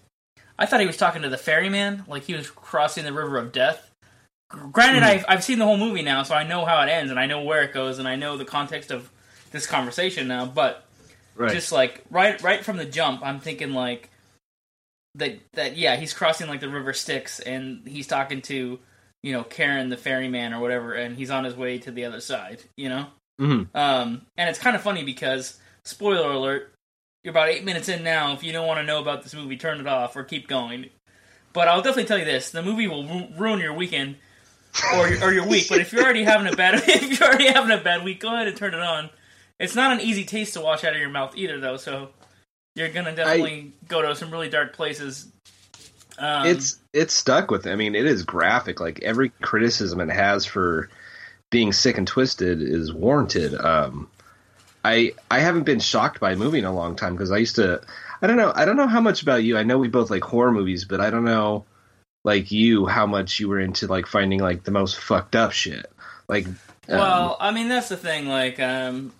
I 0.57 0.65
thought 0.65 0.79
he 0.79 0.87
was 0.87 0.97
talking 0.97 1.21
to 1.23 1.29
the 1.29 1.37
ferryman, 1.37 2.03
like 2.07 2.23
he 2.23 2.33
was 2.33 2.49
crossing 2.49 3.03
the 3.05 3.13
river 3.13 3.37
of 3.37 3.51
death. 3.51 3.89
Granted, 4.49 5.01
Mhm. 5.01 5.07
I've 5.07 5.25
I've 5.27 5.43
seen 5.43 5.57
the 5.59 5.65
whole 5.65 5.77
movie 5.77 6.03
now, 6.03 6.21
so 6.23 6.35
I 6.35 6.43
know 6.43 6.63
how 6.65 6.81
it 6.83 6.89
ends, 6.89 7.09
and 7.09 7.19
I 7.19 7.25
know 7.25 7.41
where 7.41 7.63
it 7.63 7.73
goes, 7.73 7.97
and 7.99 8.07
I 8.07 8.15
know 8.15 8.37
the 8.37 8.45
context 8.45 8.91
of 8.91 9.09
this 9.51 9.65
conversation 9.65 10.27
now. 10.27 10.45
But 10.45 10.85
right. 11.35 11.51
just 11.51 11.71
like 11.71 12.03
right 12.11 12.39
right 12.41 12.63
from 12.63 12.77
the 12.77 12.85
jump, 12.85 13.21
I'm 13.25 13.39
thinking 13.39 13.73
like 13.73 14.09
that 15.15 15.39
that 15.53 15.75
yeah, 15.77 15.95
he's 15.95 16.13
crossing 16.13 16.47
like 16.47 16.59
the 16.59 16.69
river 16.69 16.93
Styx, 16.93 17.39
and 17.39 17.87
he's 17.87 18.05
talking 18.07 18.41
to 18.43 18.79
you 19.23 19.31
know 19.33 19.43
Charon 19.43 19.89
the 19.89 19.97
ferryman 19.97 20.53
or 20.53 20.59
whatever, 20.59 20.93
and 20.93 21.17
he's 21.17 21.31
on 21.31 21.45
his 21.45 21.55
way 21.55 21.79
to 21.79 21.91
the 21.91 22.05
other 22.05 22.21
side, 22.21 22.61
you 22.77 22.89
know. 22.89 23.07
Mhm. 23.41 23.75
Um, 23.75 24.25
and 24.37 24.49
it's 24.49 24.59
kind 24.59 24.75
of 24.75 24.83
funny 24.83 25.03
because 25.03 25.59
spoiler 25.83 26.31
alert, 26.31 26.72
you're 27.23 27.31
about 27.31 27.49
eight 27.49 27.63
minutes 27.63 27.89
in 27.89 28.03
now. 28.03 28.33
If 28.33 28.43
you 28.43 28.51
don't 28.51 28.67
want 28.67 28.79
to 28.79 28.83
know 28.83 28.99
about 28.99 29.23
this 29.23 29.33
movie, 29.33 29.57
turn 29.57 29.79
it 29.79 29.87
off 29.87 30.15
or 30.15 30.23
keep 30.23 30.47
going. 30.47 30.89
But 31.53 31.67
I'll 31.67 31.81
definitely 31.81 32.05
tell 32.05 32.17
you 32.17 32.25
this: 32.25 32.51
the 32.51 32.63
movie 32.63 32.87
will 32.87 33.07
ru- 33.07 33.27
ruin 33.37 33.59
your 33.59 33.73
weekend 33.73 34.17
or 34.95 35.07
your, 35.07 35.23
or 35.23 35.33
your 35.33 35.47
week. 35.47 35.67
But 35.69 35.79
if 35.79 35.93
you're 35.93 36.03
already 36.03 36.23
having 36.23 36.51
a 36.51 36.55
bad 36.55 36.75
if 36.87 37.19
you're 37.19 37.27
already 37.27 37.47
having 37.47 37.71
a 37.71 37.81
bad 37.81 38.03
week, 38.03 38.19
go 38.19 38.33
ahead 38.33 38.47
and 38.47 38.57
turn 38.57 38.73
it 38.73 38.79
on. 38.79 39.09
It's 39.59 39.75
not 39.75 39.93
an 39.93 40.01
easy 40.01 40.25
taste 40.25 40.55
to 40.55 40.61
wash 40.61 40.83
out 40.83 40.93
of 40.93 40.99
your 40.99 41.09
mouth 41.09 41.33
either, 41.37 41.59
though. 41.59 41.77
So 41.77 42.09
you're 42.75 42.89
gonna 42.89 43.15
definitely 43.15 43.73
go 43.87 44.01
to 44.01 44.15
some 44.15 44.31
really 44.31 44.49
dark 44.49 44.73
places. 44.73 45.31
Um, 46.17 46.47
it's 46.47 46.79
it's 46.91 47.13
stuck 47.13 47.51
with. 47.51 47.67
I 47.67 47.75
mean, 47.75 47.95
it 47.95 48.05
is 48.05 48.23
graphic. 48.23 48.79
Like 48.79 49.01
every 49.01 49.29
criticism 49.41 49.99
it 50.01 50.09
has 50.09 50.45
for 50.45 50.89
being 51.51 51.71
sick 51.71 51.97
and 51.97 52.07
twisted 52.07 52.61
is 52.61 52.91
warranted. 52.91 53.53
Um, 53.53 54.09
I 54.83 55.13
I 55.31 55.39
haven't 55.39 55.63
been 55.63 55.79
shocked 55.79 56.19
by 56.19 56.33
a 56.33 56.35
movie 56.35 56.59
in 56.59 56.65
a 56.65 56.73
long 56.73 56.95
time 56.95 57.13
because 57.13 57.31
I 57.31 57.37
used 57.37 57.55
to. 57.55 57.81
I 58.21 58.27
don't 58.27 58.37
know. 58.37 58.53
I 58.55 58.65
don't 58.65 58.77
know 58.77 58.87
how 58.87 59.01
much 59.01 59.21
about 59.21 59.43
you. 59.43 59.57
I 59.57 59.63
know 59.63 59.77
we 59.77 59.87
both 59.89 60.09
like 60.09 60.23
horror 60.23 60.51
movies, 60.51 60.85
but 60.85 61.01
I 61.01 61.09
don't 61.09 61.25
know 61.25 61.65
like 62.23 62.51
you 62.51 62.85
how 62.85 63.05
much 63.05 63.39
you 63.39 63.49
were 63.49 63.59
into 63.59 63.87
like 63.87 64.07
finding 64.07 64.39
like 64.39 64.63
the 64.63 64.71
most 64.71 64.97
fucked 64.97 65.35
up 65.35 65.51
shit. 65.51 65.91
Like, 66.27 66.47
um, 66.47 66.55
Well, 66.87 67.37
I 67.39 67.51
mean 67.51 67.67
that's 67.67 67.89
the 67.89 67.97
thing. 67.97 68.27
Like, 68.27 68.59
um, 68.59 69.13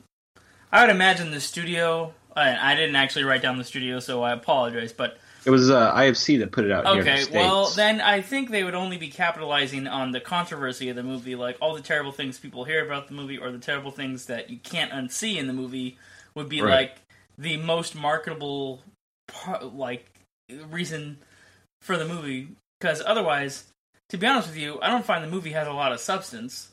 I 0.72 0.82
would 0.82 0.90
imagine 0.90 1.32
the 1.32 1.42
studio. 1.42 2.14
I, 2.36 2.74
I 2.74 2.76
didn't 2.76 2.96
actually 2.96 3.26
write 3.26 3.42
down 3.42 3.58
the 3.58 3.64
studio, 3.64 4.00
so 4.00 4.24
I 4.24 4.32
apologize. 4.32 4.94
But 4.94 5.18
it 5.46 5.50
was 5.50 5.70
uh, 5.70 5.94
IFC 5.96 6.40
that 6.40 6.52
put 6.52 6.66
it 6.66 6.72
out 6.72 6.86
here. 6.88 7.00
in 7.00 7.06
the 7.06 7.12
okay, 7.24 7.32
well 7.34 7.68
then 7.68 8.02
I 8.02 8.22
think 8.22 8.50
they 8.50 8.64
would 8.64 8.76
only 8.76 8.98
be 8.98 9.10
capitalizing 9.10 9.88
on 9.88 10.12
the 10.12 10.20
controversy 10.20 10.90
of 10.90 10.96
the 10.96 11.04
movie, 11.04 11.36
like 11.36 11.58
all 11.62 11.74
the 11.76 11.82
terrible 11.82 12.12
things 12.12 12.40
people 12.40 12.64
hear 12.64 12.86
about 12.86 13.08
the 13.08 13.14
movie, 13.14 13.38
or 13.38 13.52
the 13.52 13.58
terrible 13.60 13.92
things 13.92 14.26
that 14.28 14.50
you 14.50 14.58
can't 14.58 14.92
unsee 14.92 15.38
in 15.38 15.48
the 15.48 15.54
movie, 15.54 15.98
would 16.36 16.50
be 16.50 16.62
Right. 16.62 16.72
like 16.72 16.98
the 17.38 17.58
most 17.58 17.96
marketable, 17.96 18.82
par- 19.28 19.64
like 19.64 20.06
reason 20.70 21.18
for 21.82 21.98
the 21.98 22.06
movie. 22.06 22.50
Because 22.80 23.02
otherwise, 23.06 23.66
to 24.10 24.18
be 24.18 24.28
honest 24.28 24.50
with 24.50 24.58
you, 24.58 24.80
I 24.82 24.88
don't 24.90 25.06
find 25.06 25.24
the 25.24 25.30
movie 25.30 25.52
has 25.52 25.68
a 25.68 25.72
lot 25.74 25.92
of 25.94 26.00
substance. 26.00 26.70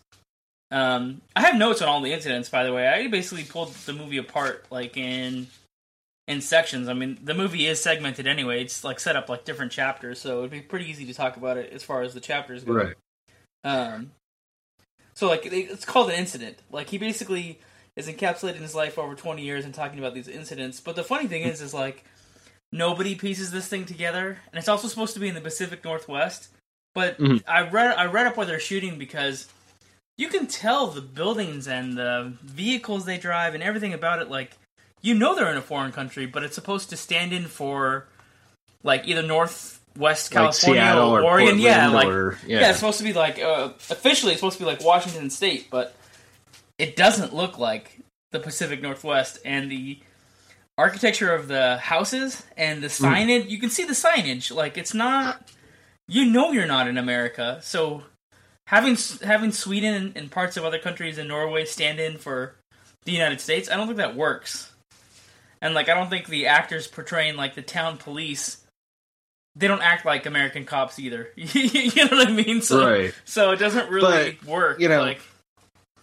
Um, 0.72 1.20
I 1.34 1.40
have 1.42 1.56
notes 1.56 1.82
on 1.82 1.88
all 1.88 2.00
the 2.00 2.12
incidents, 2.12 2.48
by 2.48 2.64
the 2.64 2.72
way. 2.72 2.86
I 2.86 3.08
basically 3.08 3.44
pulled 3.44 3.72
the 3.74 3.92
movie 3.92 4.18
apart, 4.18 4.66
like 4.70 4.96
in 4.96 5.48
in 6.28 6.40
sections. 6.40 6.88
I 6.88 6.92
mean, 6.94 7.18
the 7.22 7.34
movie 7.34 7.66
is 7.66 7.82
segmented 7.82 8.26
anyway. 8.26 8.62
It's 8.62 8.84
like 8.84 9.00
set 9.00 9.16
up 9.16 9.28
like 9.28 9.44
different 9.44 9.72
chapters, 9.72 10.20
so 10.20 10.38
it'd 10.40 10.50
be 10.50 10.60
pretty 10.60 10.88
easy 10.88 11.04
to 11.06 11.14
talk 11.14 11.36
about 11.36 11.56
it 11.56 11.72
as 11.72 11.82
far 11.82 12.02
as 12.02 12.14
the 12.14 12.20
chapters 12.20 12.64
go. 12.64 12.72
right. 12.72 12.94
Um, 13.64 14.12
so 15.14 15.26
like 15.28 15.44
it's 15.46 15.84
called 15.84 16.10
an 16.10 16.16
incident. 16.16 16.58
Like 16.70 16.88
he 16.88 16.98
basically 16.98 17.60
is 17.96 18.08
encapsulating 18.08 18.60
his 18.60 18.74
life 18.74 18.98
over 18.98 19.14
20 19.14 19.42
years 19.42 19.64
and 19.64 19.74
talking 19.74 19.98
about 19.98 20.14
these 20.14 20.28
incidents. 20.28 20.80
But 20.80 20.96
the 20.96 21.04
funny 21.04 21.26
thing 21.26 21.42
is, 21.42 21.60
is 21.60 21.74
like 21.74 22.04
nobody 22.72 23.14
pieces 23.14 23.50
this 23.50 23.66
thing 23.68 23.84
together, 23.84 24.38
and 24.52 24.58
it's 24.58 24.68
also 24.68 24.88
supposed 24.88 25.14
to 25.14 25.20
be 25.20 25.28
in 25.28 25.34
the 25.34 25.40
Pacific 25.40 25.84
Northwest. 25.84 26.48
But 26.94 27.18
Mhm. 27.18 27.42
I 27.46 27.68
read 27.68 27.96
I 27.96 28.06
read 28.06 28.26
up 28.26 28.36
where 28.36 28.46
they're 28.46 28.60
shooting 28.60 28.98
because 28.98 29.48
you 30.16 30.28
can 30.28 30.46
tell 30.46 30.86
the 30.88 31.00
buildings 31.00 31.66
and 31.66 31.96
the 31.96 32.34
vehicles 32.42 33.04
they 33.04 33.18
drive 33.18 33.54
and 33.54 33.62
everything 33.62 33.92
about 33.92 34.20
it. 34.20 34.28
Like 34.30 34.56
you 35.02 35.14
know 35.14 35.34
they're 35.34 35.50
in 35.50 35.56
a 35.56 35.62
foreign 35.62 35.92
country, 35.92 36.26
but 36.26 36.42
it's 36.42 36.54
supposed 36.54 36.90
to 36.90 36.96
stand 36.96 37.32
in 37.32 37.44
for 37.46 38.06
like 38.82 39.06
either 39.06 39.22
Northwest 39.22 39.80
Like 39.96 40.30
California 40.30 40.80
Seattle 40.82 41.10
or 41.10 41.22
Oregon. 41.22 41.56
Portland 41.56 41.60
yeah, 41.60 41.88
like 41.88 42.08
or- 42.08 42.38
yeah. 42.46 42.60
yeah. 42.60 42.68
it's 42.70 42.78
supposed 42.78 42.98
to 42.98 43.04
be 43.04 43.12
like 43.12 43.38
uh, 43.40 43.70
officially 43.90 44.32
it's 44.32 44.40
supposed 44.40 44.58
to 44.58 44.64
be 44.64 44.70
like 44.70 44.82
Washington 44.84 45.30
State, 45.30 45.68
but 45.70 45.94
it 46.78 46.96
doesn't 46.96 47.34
look 47.34 47.58
like 47.58 47.98
the 48.32 48.40
Pacific 48.40 48.80
Northwest 48.82 49.38
and 49.44 49.70
the 49.70 49.98
architecture 50.78 51.34
of 51.34 51.48
the 51.48 51.76
houses 51.78 52.42
and 52.56 52.82
the 52.82 52.88
Hmm. 52.88 53.04
signage. 53.04 53.50
You 53.50 53.58
can 53.58 53.70
see 53.70 53.84
the 53.84 53.92
signage. 53.92 54.54
Like 54.54 54.78
it's 54.78 54.94
not. 54.94 55.50
You 56.08 56.24
know 56.26 56.50
you're 56.50 56.66
not 56.66 56.88
in 56.88 56.98
America, 56.98 57.60
so 57.62 58.02
having 58.66 58.96
having 59.22 59.52
Sweden 59.52 59.94
and, 59.94 60.16
and 60.16 60.30
parts 60.30 60.56
of 60.56 60.64
other 60.64 60.78
countries 60.80 61.18
in 61.18 61.28
Norway 61.28 61.64
stand 61.64 62.00
in 62.00 62.18
for 62.18 62.56
the 63.04 63.12
United 63.12 63.40
States, 63.40 63.70
I 63.70 63.76
don't 63.76 63.86
think 63.86 63.98
that 63.98 64.16
works. 64.16 64.69
And 65.62 65.74
like 65.74 65.88
I 65.88 65.94
don't 65.94 66.08
think 66.10 66.26
the 66.26 66.46
actors 66.46 66.86
portraying 66.86 67.36
like 67.36 67.54
the 67.54 67.62
town 67.62 67.96
police 67.98 68.58
they 69.56 69.66
don't 69.66 69.82
act 69.82 70.04
like 70.06 70.26
American 70.26 70.64
cops 70.64 70.98
either. 70.98 71.30
you 71.36 72.04
know 72.04 72.16
what 72.16 72.28
I 72.28 72.32
mean? 72.32 72.62
So 72.62 72.88
Right. 72.88 73.14
so 73.24 73.50
it 73.50 73.56
doesn't 73.58 73.90
really 73.90 74.38
work. 74.46 74.78
you 74.80 74.88
know, 74.88 75.00
like 75.02 75.20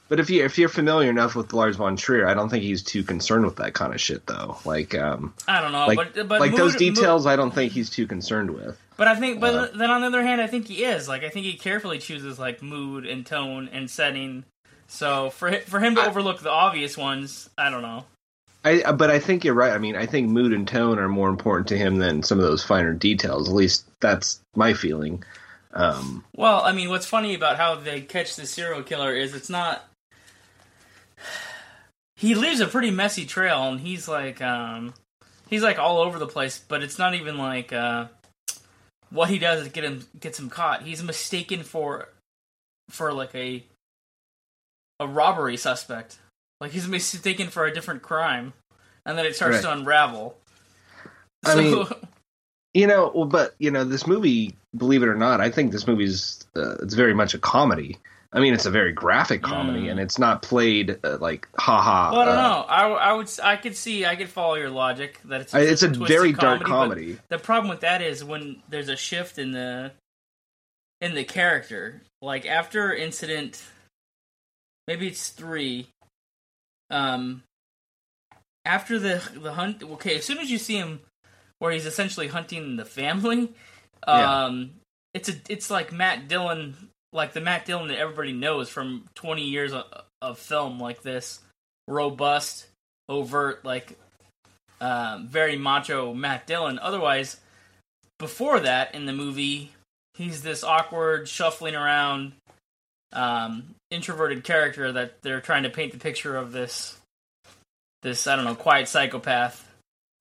But 0.09 0.19
if 0.19 0.29
you 0.29 0.43
if 0.43 0.57
you're 0.57 0.69
familiar 0.69 1.09
enough 1.09 1.33
with 1.35 1.53
Lars 1.53 1.77
von 1.77 1.95
Trier, 1.95 2.27
I 2.27 2.33
don't 2.33 2.49
think 2.49 2.63
he's 2.63 2.83
too 2.83 3.03
concerned 3.03 3.45
with 3.45 3.55
that 3.57 3.73
kind 3.73 3.93
of 3.93 4.01
shit 4.01 4.25
though. 4.27 4.57
Like 4.65 4.93
um 4.95 5.33
I 5.47 5.61
don't 5.61 5.71
know, 5.71 5.87
like 5.87 5.97
but 6.13 6.27
but 6.27 6.39
like 6.41 6.55
those 6.55 6.73
mood- 6.73 6.79
details 6.95 7.25
I 7.25 7.35
don't 7.35 7.51
think 7.53 7.71
he's 7.71 7.89
too 7.89 8.05
concerned 8.05 8.51
with. 8.51 8.77
But 8.97 9.07
I 9.07 9.15
think, 9.15 9.39
but 9.39 9.53
Uh, 9.53 9.67
then 9.77 9.91
on 9.91 10.01
the 10.01 10.07
other 10.07 10.23
hand, 10.23 10.41
I 10.41 10.47
think 10.47 10.67
he 10.67 10.83
is. 10.83 11.07
Like, 11.07 11.23
I 11.23 11.29
think 11.29 11.45
he 11.45 11.53
carefully 11.53 11.99
chooses 11.99 12.39
like 12.39 12.63
mood 12.63 13.05
and 13.05 13.23
tone 13.23 13.69
and 13.71 13.89
setting. 13.91 14.43
So 14.87 15.29
for 15.29 15.51
for 15.53 15.79
him 15.79 15.93
to 15.95 16.01
I- 16.01 16.07
overlook 16.07 16.39
the 16.41 16.49
obvious 16.51 16.97
ones, 16.97 17.47
I 17.57 17.69
don't 17.69 17.83
know. 17.83 18.05
I 18.67 18.91
but 18.91 19.09
I 19.09 19.19
think 19.19 19.43
you're 19.43 19.53
right. 19.53 19.71
I 19.71 19.77
mean, 19.77 19.95
I 19.95 20.05
think 20.05 20.29
mood 20.29 20.53
and 20.53 20.67
tone 20.67 20.99
are 20.99 21.07
more 21.07 21.29
important 21.29 21.67
to 21.69 21.77
him 21.77 21.97
than 21.97 22.23
some 22.23 22.39
of 22.39 22.45
those 22.45 22.63
finer 22.63 22.93
details. 22.93 23.49
At 23.49 23.55
least 23.55 23.85
that's 23.99 24.41
my 24.55 24.73
feeling. 24.73 25.23
Um 25.73 26.23
Well, 26.35 26.61
I 26.63 26.71
mean, 26.71 26.89
what's 26.89 27.05
funny 27.05 27.35
about 27.35 27.57
how 27.57 27.75
they 27.75 28.01
catch 28.01 28.35
the 28.35 28.45
serial 28.45 28.83
killer 28.83 29.13
is 29.13 29.33
it's 29.33 29.49
not. 29.49 29.85
He 32.15 32.33
leaves 32.33 32.59
a 32.59 32.67
pretty 32.67 32.89
messy 32.89 33.25
trail, 33.25 33.63
and 33.63 33.79
he's 33.79 34.07
like, 34.07 34.41
um, 34.41 34.95
he's 35.49 35.61
like 35.61 35.77
all 35.77 35.99
over 35.99 36.17
the 36.17 36.25
place. 36.25 36.57
But 36.57 36.81
it's 36.81 36.97
not 36.97 37.13
even 37.13 37.37
like 37.37 37.71
uh, 37.71 38.07
what 39.11 39.29
he 39.29 39.37
does 39.39 39.61
is 39.61 39.67
get 39.69 39.83
him 39.83 40.05
gets 40.19 40.39
him 40.39 40.49
caught. 40.49 40.83
He's 40.83 41.03
mistaken 41.03 41.63
for 41.63 42.09
for 42.89 43.13
like 43.13 43.35
a 43.35 43.63
a 44.99 45.07
robbery 45.07 45.57
suspect. 45.57 46.17
Like 46.59 46.71
he's 46.71 46.87
mistaken 46.87 47.47
for 47.49 47.65
a 47.65 47.73
different 47.73 48.01
crime, 48.01 48.53
and 49.05 49.17
then 49.17 49.25
it 49.25 49.35
starts 49.35 49.57
Right. 49.57 49.63
to 49.63 49.71
unravel. 49.73 50.37
I 51.45 51.53
so, 51.53 51.57
mean, 51.57 51.85
You 52.73 52.85
know, 52.85 53.11
well, 53.15 53.25
but 53.25 53.55
you 53.57 53.71
know, 53.71 53.83
this 53.83 54.05
movie, 54.05 54.55
believe 54.75 55.01
it 55.01 55.07
or 55.09 55.15
not, 55.15 55.41
I 55.41 55.49
think 55.49 55.71
this 55.71 55.87
movie's 55.87 56.45
uh, 56.55 56.75
it's 56.83 56.93
very 56.93 57.13
much 57.13 57.33
a 57.33 57.39
comedy. 57.39 57.97
I 58.33 58.39
mean, 58.39 58.53
it's 58.53 58.65
a 58.67 58.71
very 58.71 58.91
graphic 58.91 59.41
comedy, 59.41 59.83
Mm. 59.87 59.91
and 59.91 59.99
it's 59.99 60.19
not 60.19 60.41
played 60.43 60.99
uh, 61.03 61.17
like 61.19 61.47
haha. 61.57 62.11
Well, 62.11 62.21
I 62.21 62.25
don't 62.25 62.37
uh, 62.37 62.41
know. 62.41 62.61
I, 62.67 62.87
I 62.89 63.13
would 63.13 63.29
I 63.41 63.55
could 63.55 63.75
see 63.75 64.05
I 64.05 64.15
could 64.15 64.29
follow 64.29 64.55
your 64.55 64.69
logic 64.69 65.19
that 65.25 65.41
it's 65.41 65.55
I- 65.55 65.61
it's 65.61 65.81
a 65.81 65.87
very 65.87 66.33
dark 66.33 66.63
comedy. 66.63 67.17
The 67.29 67.39
problem 67.39 67.69
with 67.69 67.79
that 67.79 68.01
is 68.01 68.23
when 68.23 68.61
there's 68.69 68.89
a 68.89 68.97
shift 68.97 69.39
in 69.39 69.53
the 69.53 69.91
in 71.01 71.15
the 71.15 71.23
character. 71.23 72.01
Like 72.21 72.45
after 72.45 72.93
incident, 72.93 73.63
maybe 74.87 75.07
it's 75.07 75.29
three. 75.29 75.87
Um, 76.89 77.43
after 78.65 78.99
the 78.99 79.21
the 79.35 79.53
hunt. 79.53 79.83
Okay, 79.83 80.17
as 80.17 80.25
soon 80.25 80.37
as 80.39 80.51
you 80.51 80.57
see 80.57 80.77
him, 80.77 80.99
where 81.59 81.71
he's 81.71 81.85
essentially 81.85 82.27
hunting 82.27 82.75
the 82.75 82.85
family, 82.85 83.53
Yeah. 84.07 84.45
um, 84.45 84.71
it's 85.13 85.29
a 85.29 85.33
it's 85.49 85.69
like 85.69 85.91
Matt 85.91 86.27
Dillon, 86.27 86.75
like 87.13 87.33
the 87.33 87.41
Matt 87.41 87.65
Dillon 87.65 87.87
that 87.87 87.97
everybody 87.97 88.33
knows 88.33 88.69
from 88.69 89.05
twenty 89.15 89.43
years 89.43 89.73
of, 89.73 89.85
of 90.21 90.37
film 90.39 90.79
like 90.79 91.01
this, 91.01 91.39
robust, 91.87 92.67
overt, 93.09 93.63
like 93.65 93.97
uh, 94.81 95.19
very 95.23 95.57
macho 95.57 96.13
Matt 96.13 96.45
Dillon. 96.47 96.77
Otherwise, 96.79 97.37
before 98.19 98.59
that 98.59 98.93
in 98.93 99.05
the 99.05 99.13
movie, 99.13 99.71
he's 100.13 100.41
this 100.41 100.63
awkward, 100.63 101.27
shuffling 101.27 101.75
around, 101.75 102.33
um, 103.13 103.75
introverted 103.91 104.43
character 104.43 104.91
that 104.91 105.21
they're 105.21 105.41
trying 105.41 105.63
to 105.63 105.69
paint 105.69 105.93
the 105.93 105.99
picture 105.99 106.35
of 106.35 106.51
this, 106.51 106.97
this 108.01 108.27
I 108.27 108.35
don't 108.35 108.45
know, 108.45 108.55
quiet 108.55 108.87
psychopath. 108.87 109.63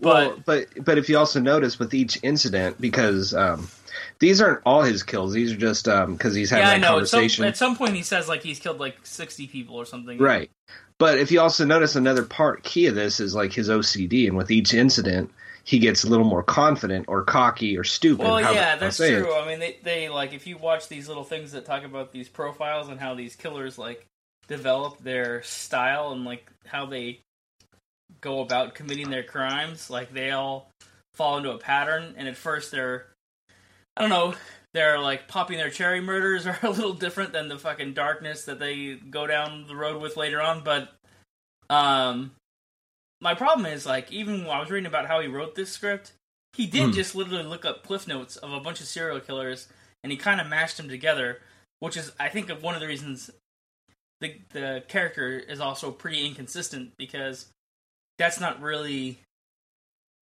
Well, 0.01 0.37
But 0.45 0.45
but 0.75 0.85
but 0.85 0.99
if 0.99 1.09
you 1.09 1.17
also 1.19 1.41
notice 1.41 1.79
with 1.79 1.95
each 1.95 2.19
incident, 2.23 2.81
because 2.81 3.33
um, 3.33 3.69
these 4.19 4.43
aren't 4.43 4.61
all 4.67 4.83
his 4.83 5.03
kills; 5.03 5.33
these 5.33 5.53
are 5.53 5.57
just 5.57 5.89
um 5.89 6.13
because 6.13 6.35
he's 6.35 6.51
having 6.51 6.67
yeah, 6.67 6.73
I 6.73 6.75
that 6.75 6.81
know. 6.81 6.99
At 7.01 7.09
some, 7.09 7.21
conversation, 7.21 7.45
at 7.47 7.57
some 7.57 7.77
point, 7.77 7.95
he 7.95 8.03
says 8.03 8.29
like 8.29 8.43
he's 8.43 8.59
killed 8.59 8.79
like 8.79 8.99
sixty 9.05 9.47
people 9.47 9.77
or 9.77 9.87
something. 9.87 10.19
right? 10.19 10.51
But 10.99 11.19
if 11.19 11.31
you 11.31 11.41
also 11.41 11.65
notice 11.65 11.97
another 11.97 12.25
part 12.25 12.63
key 12.63 12.87
of 12.87 12.95
this 12.95 13.21
is 13.21 13.35
like 13.35 13.53
his 13.53 13.69
OCD, 13.69 14.27
and 14.29 14.37
with 14.37 14.51
each 14.51 14.75
incident, 14.75 15.31
he 15.67 15.81
gets 15.81 16.05
a 16.05 16.09
little 16.09 16.25
more 16.25 16.45
confident 16.45 17.07
or 17.09 17.25
cocky 17.25 17.77
or 17.77 17.83
stupid. 17.83 18.25
Well, 18.25 18.41
yeah, 18.41 18.77
that's 18.77 18.97
say 18.97 19.15
it. 19.15 19.21
true. 19.21 19.35
I 19.35 19.47
mean, 19.49 19.59
they 19.59 19.79
they 19.83 20.09
like 20.09 20.33
if 20.33 20.47
you 20.47 20.57
watch 20.57 20.87
these 20.87 21.09
little 21.09 21.25
things 21.25 21.53
that 21.53 21.67
talk 21.67 21.83
about 21.83 22.13
these 22.13 22.29
profiles 22.29 22.89
and 22.89 23.01
how 23.01 23.15
these 23.15 23.35
killers 23.35 23.77
like 23.77 24.07
develop 24.47 25.03
their 25.03 25.43
style 25.43 26.13
and 26.13 26.25
like 26.25 26.49
how 26.67 26.87
they 26.87 27.19
go 28.21 28.41
about 28.41 28.77
committing 28.77 29.11
their 29.11 29.25
crimes, 29.25 29.91
like 29.91 30.15
they 30.15 30.31
all 30.31 30.71
fall 31.15 31.37
into 31.37 31.51
a 31.51 31.59
pattern. 31.59 32.15
And 32.17 32.29
at 32.29 32.37
first, 32.37 32.71
they're 32.71 33.07
I 33.97 34.03
don't 34.03 34.11
know, 34.11 34.35
they're 34.73 35.01
like 35.01 35.27
popping 35.27 35.59
their 35.59 35.71
cherry 35.71 36.01
murders 36.01 36.47
are 36.47 36.61
a 36.63 36.71
little 36.71 36.93
different 36.93 37.33
than 37.33 37.49
the 37.49 37.59
fucking 37.59 37.93
darkness 37.93 38.45
that 38.45 38.61
they 38.61 38.95
go 38.95 39.27
down 39.27 39.67
the 39.67 39.75
road 39.75 40.01
with 40.01 40.17
later 40.17 40.41
on. 40.41 40.63
But 40.63 40.93
um, 41.69 42.31
my 43.21 43.35
problem 43.35 43.67
is 43.67 43.87
like 43.87 44.13
even 44.13 44.41
when 44.45 44.57
I 44.57 44.61
was 44.61 44.71
reading 44.71 44.87
about 44.87 45.07
how 45.07 45.21
he 45.21 45.29
wrote 45.29 45.55
this 45.55 45.73
script, 45.73 46.13
he 46.53 46.67
did 46.67 46.87
Hmm. 46.87 46.93
just 46.93 47.15
literally 47.15 47.45
look 47.45 47.65
up 47.65 47.83
cliff 47.83 48.07
notes 48.07 48.37
of 48.37 48.53
a 48.53 48.61
bunch 48.61 48.81
of 48.81 48.87
serial 48.87 49.21
killers 49.21 49.69
and 50.03 50.13
he 50.13 50.19
kind 50.19 50.41
of 50.41 50.47
mashed 50.47 50.77
them 50.77 50.89
together, 50.89 51.41
which 51.81 51.97
is 51.97 52.13
I 52.19 52.29
think 52.29 52.51
of 52.51 52.63
one 52.63 52.75
of 52.75 52.81
the 52.81 52.87
reasons 52.87 53.31
the 54.21 54.41
the 54.51 54.83
character 54.89 55.39
is 55.39 55.61
also 55.61 55.91
pretty 55.91 56.25
inconsistent 56.27 56.93
because 56.97 57.47
that's 58.19 58.41
not 58.41 58.61
really 58.61 59.19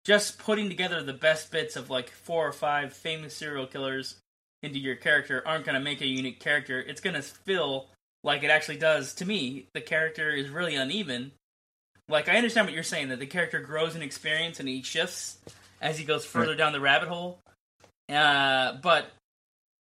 just 0.04 0.38
putting 0.38 0.68
together 0.68 1.02
the 1.02 1.12
best 1.12 1.50
bits 1.52 1.76
of 1.76 1.90
like 1.90 2.10
four 2.10 2.46
or 2.46 2.52
five 2.52 2.92
famous 2.92 3.36
serial 3.36 3.66
killers 3.66 4.16
into 4.62 4.78
your 4.78 4.96
character 4.96 5.42
aren't 5.46 5.64
going 5.64 5.74
to 5.74 5.80
make 5.80 6.00
a 6.00 6.06
unique 6.06 6.40
character. 6.40 6.80
It's 6.80 7.00
going 7.00 7.14
to 7.14 7.22
feel 7.22 7.88
like 8.24 8.42
it 8.42 8.50
actually 8.50 8.78
does 8.78 9.14
to 9.14 9.26
me. 9.26 9.66
The 9.74 9.80
character 9.80 10.30
is 10.30 10.48
really 10.48 10.74
uneven. 10.74 11.32
Like 12.08 12.28
I 12.28 12.36
understand 12.36 12.66
what 12.66 12.74
you're 12.74 12.82
saying 12.82 13.08
that 13.08 13.18
the 13.18 13.26
character 13.26 13.60
grows 13.60 13.96
in 13.96 14.02
experience 14.02 14.60
and 14.60 14.68
he 14.68 14.82
shifts 14.82 15.38
as 15.80 15.98
he 15.98 16.04
goes 16.04 16.24
further 16.24 16.54
down 16.54 16.72
the 16.72 16.80
rabbit 16.80 17.08
hole. 17.08 17.38
Uh, 18.08 18.74
but 18.82 19.10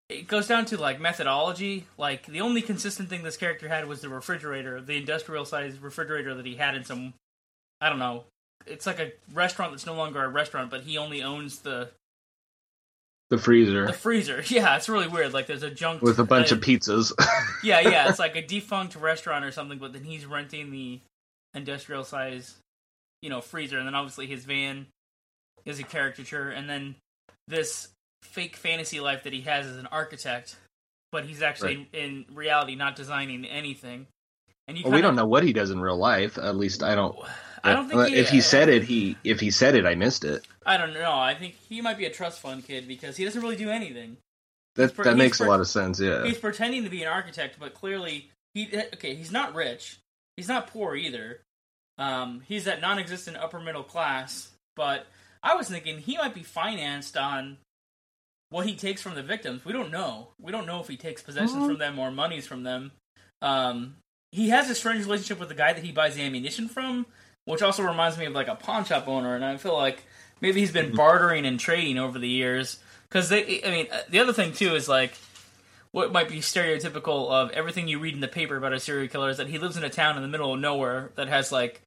it 0.10 0.28
goes 0.28 0.48
down 0.48 0.66
to 0.66 0.78
like 0.78 1.00
methodology. 1.00 1.86
Like 1.98 2.26
the 2.26 2.42
only 2.42 2.62
consistent 2.62 3.10
thing 3.10 3.24
this 3.24 3.38
character 3.38 3.68
had 3.68 3.88
was 3.88 4.02
the 4.02 4.10
refrigerator, 4.10 4.82
the 4.82 4.98
industrial 4.98 5.46
sized 5.46 5.82
refrigerator 5.82 6.36
that 6.36 6.46
he 6.46 6.56
had 6.56 6.76
in 6.76 6.84
some 6.84 7.14
I 7.82 7.90
don't 7.90 8.00
know. 8.00 8.26
It's 8.66 8.86
like 8.86 9.00
a 9.00 9.12
restaurant 9.34 9.72
that's 9.72 9.86
no 9.86 9.94
longer 9.94 10.22
a 10.24 10.28
restaurant, 10.28 10.70
but 10.70 10.82
he 10.82 10.98
only 10.98 11.24
owns 11.24 11.60
the 11.60 11.90
the 13.30 13.38
freezer 13.38 13.86
the 13.86 13.94
freezer. 13.94 14.44
Yeah, 14.48 14.76
it's 14.76 14.90
really 14.90 15.08
weird. 15.08 15.34
Like 15.34 15.48
there's 15.48 15.64
a 15.64 15.70
junk 15.70 16.02
with 16.02 16.20
a 16.20 16.24
bunch 16.24 16.52
uh, 16.52 16.56
of 16.56 16.62
pizzas. 16.62 17.14
yeah, 17.64 17.80
yeah, 17.80 18.10
it's 18.10 18.20
like 18.20 18.36
a 18.36 18.46
defunct 18.46 18.96
restaurant 18.96 19.46
or 19.46 19.52
something, 19.52 19.78
but 19.78 19.94
then 19.94 20.04
he's 20.04 20.26
renting 20.26 20.72
the 20.72 21.00
industrial 21.54 22.04
size, 22.04 22.56
you 23.22 23.30
know, 23.30 23.42
freezer, 23.42 23.78
and 23.78 23.88
then 23.88 23.96
obviously 23.96 24.28
his 24.28 24.46
van 24.46 24.88
is 25.66 25.80
a 25.80 25.84
caricature, 25.84 26.50
and 26.50 26.70
then 26.70 26.96
this 27.48 27.90
fake 28.22 28.56
fantasy 28.56 29.00
life 29.00 29.24
that 29.24 29.34
he 29.34 29.42
has 29.42 29.66
as 29.66 29.78
an 29.78 29.88
architect, 29.88 30.56
but 31.12 31.26
he's 31.26 31.42
actually 31.42 31.88
in 31.94 32.26
reality 32.34 32.76
not 32.76 32.96
designing 32.96 33.46
anything. 33.46 34.08
And 34.68 34.78
you 34.78 34.84
well, 34.84 34.94
we 34.94 35.02
don't 35.02 35.16
know 35.16 35.26
what 35.26 35.44
he 35.44 35.52
does 35.52 35.72
in 35.72 35.82
real 35.82 35.98
life. 35.98 36.38
At 36.38 36.56
least 36.56 36.84
I 36.84 36.96
don't. 36.96 37.18
I 37.62 37.74
don't 37.74 37.90
think 37.90 38.00
Uh, 38.00 38.06
he, 38.06 38.16
if 38.16 38.30
he 38.30 38.40
said 38.40 38.70
it, 38.70 38.84
he 38.84 39.18
if 39.24 39.40
he 39.40 39.52
said 39.52 39.76
it, 39.76 39.86
I 39.86 39.96
missed 39.96 40.24
it. 40.24 40.48
I 40.66 40.78
don't 40.78 40.94
know. 40.94 41.12
I 41.12 41.34
think 41.34 41.56
he 41.68 41.82
might 41.82 41.98
be 41.98 42.06
a 42.06 42.10
trust 42.10 42.40
fund 42.40 42.66
kid 42.66 42.88
because 42.88 43.18
he 43.18 43.26
doesn't 43.26 43.42
really 43.42 43.58
do 43.58 43.70
anything. 43.70 44.18
That 44.76 44.96
per- 44.96 45.04
that 45.04 45.18
makes 45.18 45.40
per- 45.40 45.46
a 45.46 45.50
lot 45.50 45.60
of 45.60 45.68
sense. 45.68 46.00
Yeah. 46.00 46.24
He's 46.24 46.38
pretending 46.38 46.84
to 46.84 46.90
be 46.90 47.02
an 47.02 47.10
architect, 47.10 47.58
but 47.60 47.74
clearly 47.74 48.30
he 48.54 48.70
okay. 48.94 49.16
He's 49.16 49.32
not 49.32 49.56
rich. 49.56 49.98
He's 50.40 50.48
not 50.48 50.68
poor 50.68 50.96
either. 50.96 51.42
Um, 51.98 52.44
he's 52.48 52.64
that 52.64 52.80
non-existent 52.80 53.36
upper 53.36 53.60
middle 53.60 53.84
class. 53.84 54.52
But 54.78 55.06
I 55.44 55.56
was 55.56 55.68
thinking 55.68 56.00
he 56.00 56.16
might 56.16 56.34
be 56.34 56.44
financed 56.44 57.18
on 57.18 57.58
what 58.52 58.66
he 58.66 58.74
takes 58.76 59.02
from 59.02 59.16
the 59.16 59.22
victims. 59.22 59.66
We 59.66 59.74
don't 59.74 59.92
know. 59.92 60.30
We 60.40 60.54
don't 60.54 60.66
know 60.66 60.80
if 60.80 60.88
he 60.88 60.96
takes 60.96 61.22
possessions 61.22 61.64
Mhm. 61.64 61.68
from 61.68 61.78
them 61.78 62.00
or 62.00 62.10
monies 62.10 62.48
from 62.48 62.64
them. 62.64 62.94
Um, 63.42 63.98
he 64.32 64.48
has 64.48 64.70
a 64.70 64.76
strange 64.76 65.04
relationship 65.04 65.40
with 65.40 65.50
the 65.50 65.56
guy 65.56 65.74
that 65.74 65.84
he 65.84 65.92
buys 65.92 66.16
the 66.16 66.22
ammunition 66.24 66.70
from, 66.70 67.06
which 67.44 67.62
also 67.62 67.84
reminds 67.84 68.18
me 68.18 68.26
of 68.26 68.34
like 68.34 68.48
a 68.48 68.56
pawn 68.56 68.86
shop 68.86 69.10
owner. 69.10 69.36
And 69.36 69.44
I 69.44 69.58
feel 69.58 69.76
like 69.76 70.04
maybe 70.40 70.62
he's 70.62 70.72
been 70.72 70.96
bartering 70.96 71.46
and 71.46 71.60
trading 71.60 71.98
over 72.00 72.18
the 72.18 72.30
years. 72.30 72.80
Because 73.10 73.28
they, 73.28 73.62
I 73.64 73.72
mean, 73.72 73.88
uh, 73.92 74.04
the 74.08 74.20
other 74.20 74.32
thing 74.32 74.54
too 74.54 74.74
is 74.76 74.88
like 74.88 75.18
what 75.92 76.12
might 76.12 76.30
be 76.30 76.40
stereotypical 76.40 77.30
of 77.30 77.52
everything 77.52 77.88
you 77.88 78.00
read 78.00 78.14
in 78.14 78.20
the 78.20 78.28
paper 78.28 78.56
about 78.56 78.74
a 78.74 78.80
serial 78.80 79.08
killer 79.08 79.30
is 79.30 79.38
that 79.38 79.48
he 79.48 79.58
lives 79.58 79.76
in 79.78 79.84
a 79.84 79.90
town 79.90 80.16
in 80.16 80.22
the 80.22 80.28
middle 80.28 80.54
of 80.54 80.60
nowhere 80.60 81.12
that 81.16 81.28
has 81.28 81.52
like 81.52 81.82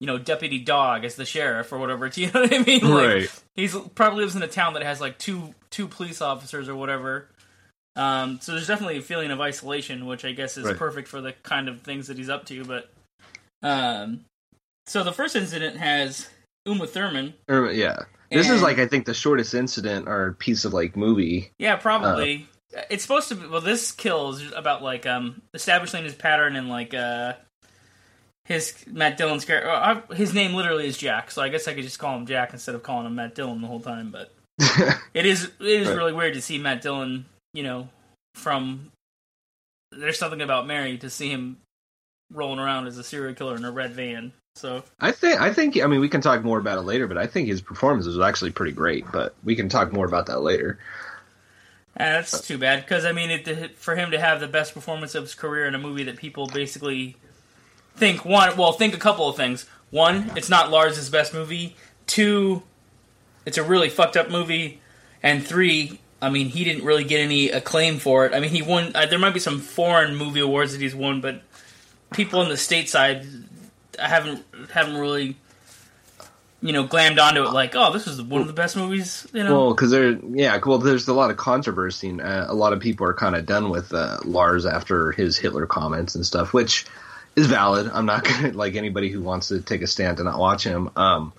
you 0.00 0.06
know 0.06 0.18
deputy 0.18 0.58
dog 0.60 1.04
as 1.04 1.16
the 1.16 1.24
sheriff 1.24 1.72
or 1.72 1.78
whatever. 1.78 2.08
Do 2.10 2.22
you 2.22 2.30
know 2.32 2.42
what 2.42 2.54
I 2.54 2.58
mean? 2.58 2.80
Like, 2.82 3.06
Right. 3.06 3.42
He's 3.56 3.74
probably 3.94 4.22
lives 4.22 4.36
in 4.36 4.42
a 4.42 4.48
town 4.48 4.74
that 4.74 4.82
has 4.82 5.00
like 5.00 5.18
two 5.18 5.54
two 5.70 5.88
police 5.88 6.20
officers 6.22 6.68
or 6.68 6.76
whatever. 6.76 7.28
Um, 7.96 8.38
so 8.40 8.52
there's 8.52 8.68
definitely 8.68 8.98
a 8.98 9.02
feeling 9.02 9.32
of 9.32 9.40
isolation, 9.40 10.06
which 10.06 10.24
I 10.24 10.30
guess 10.30 10.56
is 10.56 10.64
Right. 10.64 10.76
perfect 10.76 11.08
for 11.08 11.20
the 11.20 11.32
kind 11.42 11.68
of 11.68 11.82
things 11.82 12.06
that 12.06 12.16
he's 12.16 12.28
up 12.28 12.46
to. 12.46 12.64
But 12.64 12.90
um, 13.62 14.24
so 14.86 15.02
the 15.02 15.12
first 15.12 15.34
incident 15.34 15.76
has 15.78 16.28
Uma 16.64 16.86
Thurman. 16.86 17.34
Or, 17.48 17.72
yeah. 17.72 17.98
This 18.30 18.50
is 18.50 18.62
like 18.62 18.78
I 18.78 18.86
think 18.86 19.06
the 19.06 19.14
shortest 19.14 19.54
incident 19.54 20.06
or 20.06 20.34
piece 20.34 20.64
of 20.64 20.72
like 20.72 20.96
movie. 20.96 21.50
Yeah, 21.58 21.76
probably. 21.76 22.46
It's 22.90 23.02
supposed 23.02 23.28
to 23.28 23.34
be. 23.34 23.46
Well, 23.46 23.60
this 23.60 23.92
kill 23.92 24.30
is 24.30 24.52
about 24.52 24.82
like 24.82 25.06
um 25.06 25.42
establishing 25.54 26.04
his 26.04 26.14
pattern 26.14 26.56
and 26.56 26.68
like 26.68 26.94
uh 26.94 27.34
his 28.44 28.74
Matt 28.86 29.16
Dillon's 29.18 29.44
character. 29.44 29.68
uh, 29.70 30.00
His 30.14 30.32
name 30.32 30.54
literally 30.54 30.86
is 30.86 30.96
Jack, 30.96 31.30
so 31.30 31.42
I 31.42 31.48
guess 31.50 31.68
I 31.68 31.74
could 31.74 31.84
just 31.84 31.98
call 31.98 32.16
him 32.16 32.26
Jack 32.26 32.52
instead 32.52 32.74
of 32.74 32.82
calling 32.82 33.06
him 33.06 33.14
Matt 33.14 33.34
Dillon 33.34 33.60
the 33.60 33.66
whole 33.68 33.80
time. 33.80 34.10
But 34.10 34.32
it 35.14 35.26
is 35.26 35.44
it 35.44 35.52
is 35.60 35.88
Right. 35.88 35.96
really 35.96 36.12
weird 36.12 36.34
to 36.34 36.42
see 36.42 36.58
Matt 36.58 36.80
Dillon. 36.82 37.26
You 37.54 37.62
know, 37.62 37.88
from 38.34 38.90
there's 39.92 40.18
something 40.18 40.40
about 40.42 40.66
Mary 40.66 40.98
to 40.98 41.10
see 41.10 41.30
him 41.30 41.58
rolling 42.32 42.58
around 42.58 42.86
as 42.86 42.98
a 42.98 43.04
serial 43.04 43.34
killer 43.34 43.56
in 43.56 43.64
a 43.64 43.72
red 43.72 43.92
van. 43.92 44.32
So 44.54 44.82
I 45.00 45.12
think 45.12 45.40
I 45.40 45.52
think 45.52 45.80
I 45.80 45.86
mean 45.86 46.00
we 46.00 46.08
can 46.08 46.20
talk 46.20 46.42
more 46.42 46.58
about 46.58 46.78
it 46.78 46.82
later, 46.82 47.06
but 47.06 47.16
I 47.18 47.26
think 47.26 47.48
his 47.48 47.60
performance 47.62 48.06
was 48.06 48.18
actually 48.18 48.50
pretty 48.50 48.72
great. 48.72 49.04
But 49.12 49.34
we 49.44 49.54
can 49.56 49.68
talk 49.68 49.92
more 49.92 50.06
about 50.06 50.26
that 50.26 50.40
later. 50.40 50.78
And 51.96 52.14
that's 52.14 52.40
too 52.40 52.58
bad 52.58 52.84
because 52.84 53.04
I 53.04 53.12
mean, 53.12 53.30
it, 53.30 53.76
for 53.76 53.96
him 53.96 54.10
to 54.12 54.20
have 54.20 54.40
the 54.40 54.46
best 54.46 54.74
performance 54.74 55.14
of 55.14 55.24
his 55.24 55.34
career 55.34 55.66
in 55.66 55.74
a 55.74 55.78
movie 55.78 56.04
that 56.04 56.16
people 56.16 56.46
basically 56.46 57.16
think 57.96 58.24
one, 58.24 58.56
well, 58.56 58.72
think 58.72 58.94
a 58.94 58.98
couple 58.98 59.28
of 59.28 59.36
things. 59.36 59.66
One, 59.90 60.30
it's 60.36 60.48
not 60.48 60.70
Lars's 60.70 61.10
best 61.10 61.34
movie. 61.34 61.76
Two, 62.06 62.62
it's 63.44 63.58
a 63.58 63.62
really 63.62 63.88
fucked 63.88 64.16
up 64.16 64.30
movie. 64.30 64.80
And 65.22 65.44
three, 65.44 65.98
I 66.22 66.30
mean, 66.30 66.48
he 66.48 66.64
didn't 66.64 66.84
really 66.84 67.04
get 67.04 67.20
any 67.20 67.50
acclaim 67.50 67.98
for 67.98 68.26
it. 68.26 68.34
I 68.34 68.40
mean, 68.40 68.50
he 68.50 68.62
won. 68.62 68.92
Uh, 68.94 69.06
there 69.06 69.18
might 69.18 69.34
be 69.34 69.40
some 69.40 69.60
foreign 69.60 70.14
movie 70.14 70.40
awards 70.40 70.72
that 70.72 70.80
he's 70.80 70.94
won, 70.94 71.20
but 71.20 71.42
people 72.12 72.42
in 72.42 72.48
the 72.48 72.54
stateside 72.54 73.44
haven't 73.98 74.44
haven't 74.72 74.96
really. 74.96 75.36
You 76.60 76.72
know, 76.72 76.86
glammed 76.88 77.20
onto 77.20 77.44
it 77.44 77.52
like, 77.52 77.76
oh, 77.76 77.92
this 77.92 78.08
is 78.08 78.20
one 78.20 78.40
of 78.40 78.48
the 78.48 78.52
best 78.52 78.76
movies. 78.76 79.26
You 79.32 79.44
know, 79.44 79.56
Well, 79.56 79.74
because 79.74 79.92
there, 79.92 80.18
yeah, 80.30 80.58
well, 80.64 80.78
there's 80.78 81.06
a 81.06 81.14
lot 81.14 81.30
of 81.30 81.36
controversy. 81.36 82.08
And, 82.08 82.20
uh, 82.20 82.46
a 82.48 82.54
lot 82.54 82.72
of 82.72 82.80
people 82.80 83.06
are 83.06 83.14
kind 83.14 83.36
of 83.36 83.46
done 83.46 83.70
with 83.70 83.94
uh, 83.94 84.18
Lars 84.24 84.66
after 84.66 85.12
his 85.12 85.38
Hitler 85.38 85.66
comments 85.66 86.16
and 86.16 86.26
stuff, 86.26 86.52
which 86.52 86.84
is 87.36 87.46
valid. 87.46 87.88
I'm 87.92 88.06
not 88.06 88.24
gonna 88.28 88.52
like 88.52 88.74
anybody 88.74 89.08
who 89.08 89.22
wants 89.22 89.48
to 89.48 89.60
take 89.60 89.82
a 89.82 89.86
stand 89.86 90.16
to 90.16 90.24
not 90.24 90.38
watch 90.38 90.64
him. 90.64 90.90
Um, 90.96 91.32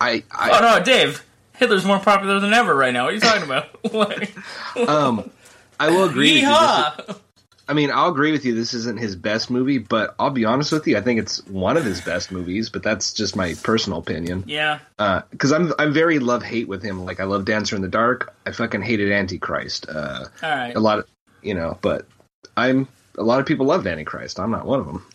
I, 0.00 0.24
I 0.30 0.50
Oh 0.58 0.60
no, 0.78 0.84
Dave! 0.84 1.24
Hitler's 1.54 1.84
more 1.84 1.98
popular 1.98 2.40
than 2.40 2.52
ever 2.52 2.74
right 2.74 2.92
now. 2.92 3.04
What 3.04 3.12
are 3.12 3.14
you 3.14 3.20
talking 3.20 3.44
about? 3.44 3.68
Like, 3.92 4.36
um, 4.88 5.30
I 5.78 5.90
will 5.90 6.04
agree. 6.04 6.42
With 7.68 7.78
you. 7.78 7.86
This 7.86 7.92
is- 7.92 7.96
Yeehaw! 7.96 7.96
I 7.96 7.96
mean, 7.96 7.98
I'll 7.98 8.10
agree 8.10 8.32
with 8.32 8.44
you. 8.44 8.54
This 8.54 8.74
isn't 8.74 8.98
his 8.98 9.16
best 9.16 9.50
movie, 9.50 9.78
but 9.78 10.14
I'll 10.18 10.30
be 10.30 10.44
honest 10.44 10.72
with 10.72 10.86
you. 10.86 10.96
I 10.96 11.00
think 11.00 11.18
it's 11.20 11.44
one 11.46 11.76
of 11.76 11.84
his 11.84 12.00
best 12.00 12.30
movies. 12.32 12.70
But 12.70 12.82
that's 12.82 13.12
just 13.12 13.36
my 13.36 13.54
personal 13.62 13.98
opinion. 13.98 14.44
Yeah, 14.46 14.78
Because 15.30 15.52
I'm 15.52 15.72
I'm 15.78 15.92
very 15.92 16.18
love 16.18 16.42
hate 16.42 16.68
with 16.68 16.82
him. 16.82 17.04
Like 17.04 17.20
I 17.20 17.24
love 17.24 17.44
Dancer 17.44 17.76
in 17.76 17.82
the 17.82 17.88
Dark. 17.88 18.34
I 18.46 18.52
fucking 18.52 18.82
hated 18.82 19.10
Antichrist. 19.12 19.86
Uh, 19.88 20.26
all 20.42 20.50
right. 20.50 20.74
a 20.76 20.80
lot 20.80 20.98
of 21.00 21.06
you 21.42 21.54
know, 21.54 21.78
but 21.82 22.06
I'm 22.56 22.88
a 23.18 23.22
lot 23.22 23.40
of 23.40 23.46
people 23.46 23.66
loved 23.66 23.86
Antichrist. 23.86 24.38
I'm 24.40 24.50
not 24.50 24.66
one 24.66 24.80
of 24.80 24.86
them. 24.86 25.06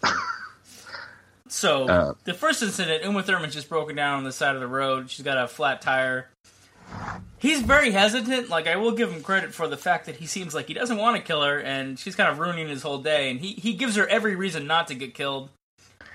So 1.48 1.86
uh, 1.86 2.14
the 2.24 2.34
first 2.34 2.64
incident, 2.64 3.04
Uma 3.04 3.24
Thurman's 3.24 3.54
just 3.54 3.68
broken 3.68 3.96
down 3.96 4.20
on 4.20 4.24
the 4.24 4.32
side 4.32 4.56
of 4.56 4.62
the 4.62 4.68
road. 4.68 5.10
She's 5.10 5.26
got 5.26 5.38
a 5.38 5.48
flat 5.50 5.82
tire. 5.82 6.30
He's 7.42 7.62
very 7.62 7.90
hesitant. 7.92 8.50
Like 8.50 8.68
I 8.68 8.76
will 8.76 8.92
give 8.92 9.12
him 9.12 9.24
credit 9.24 9.52
for 9.54 9.68
the 9.68 9.78
fact 9.78 10.06
that 10.06 10.18
he 10.18 10.28
seems 10.28 10.54
like 10.54 10.68
he 10.68 10.76
doesn't 10.76 10.98
want 10.98 11.18
to 11.18 11.24
kill 11.24 11.42
her, 11.42 11.60
and 11.60 11.98
she's 11.98 12.16
kind 12.16 12.30
of 12.30 12.38
ruining 12.38 12.68
his 12.70 12.84
whole 12.84 13.00
day. 13.00 13.32
And 13.32 13.40
he 13.40 13.54
he 13.54 13.74
gives 13.74 13.96
her 13.96 14.08
every 14.08 14.36
reason 14.36 14.68
not 14.68 14.88
to 14.88 14.96
get 14.96 15.16
killed, 15.16 15.50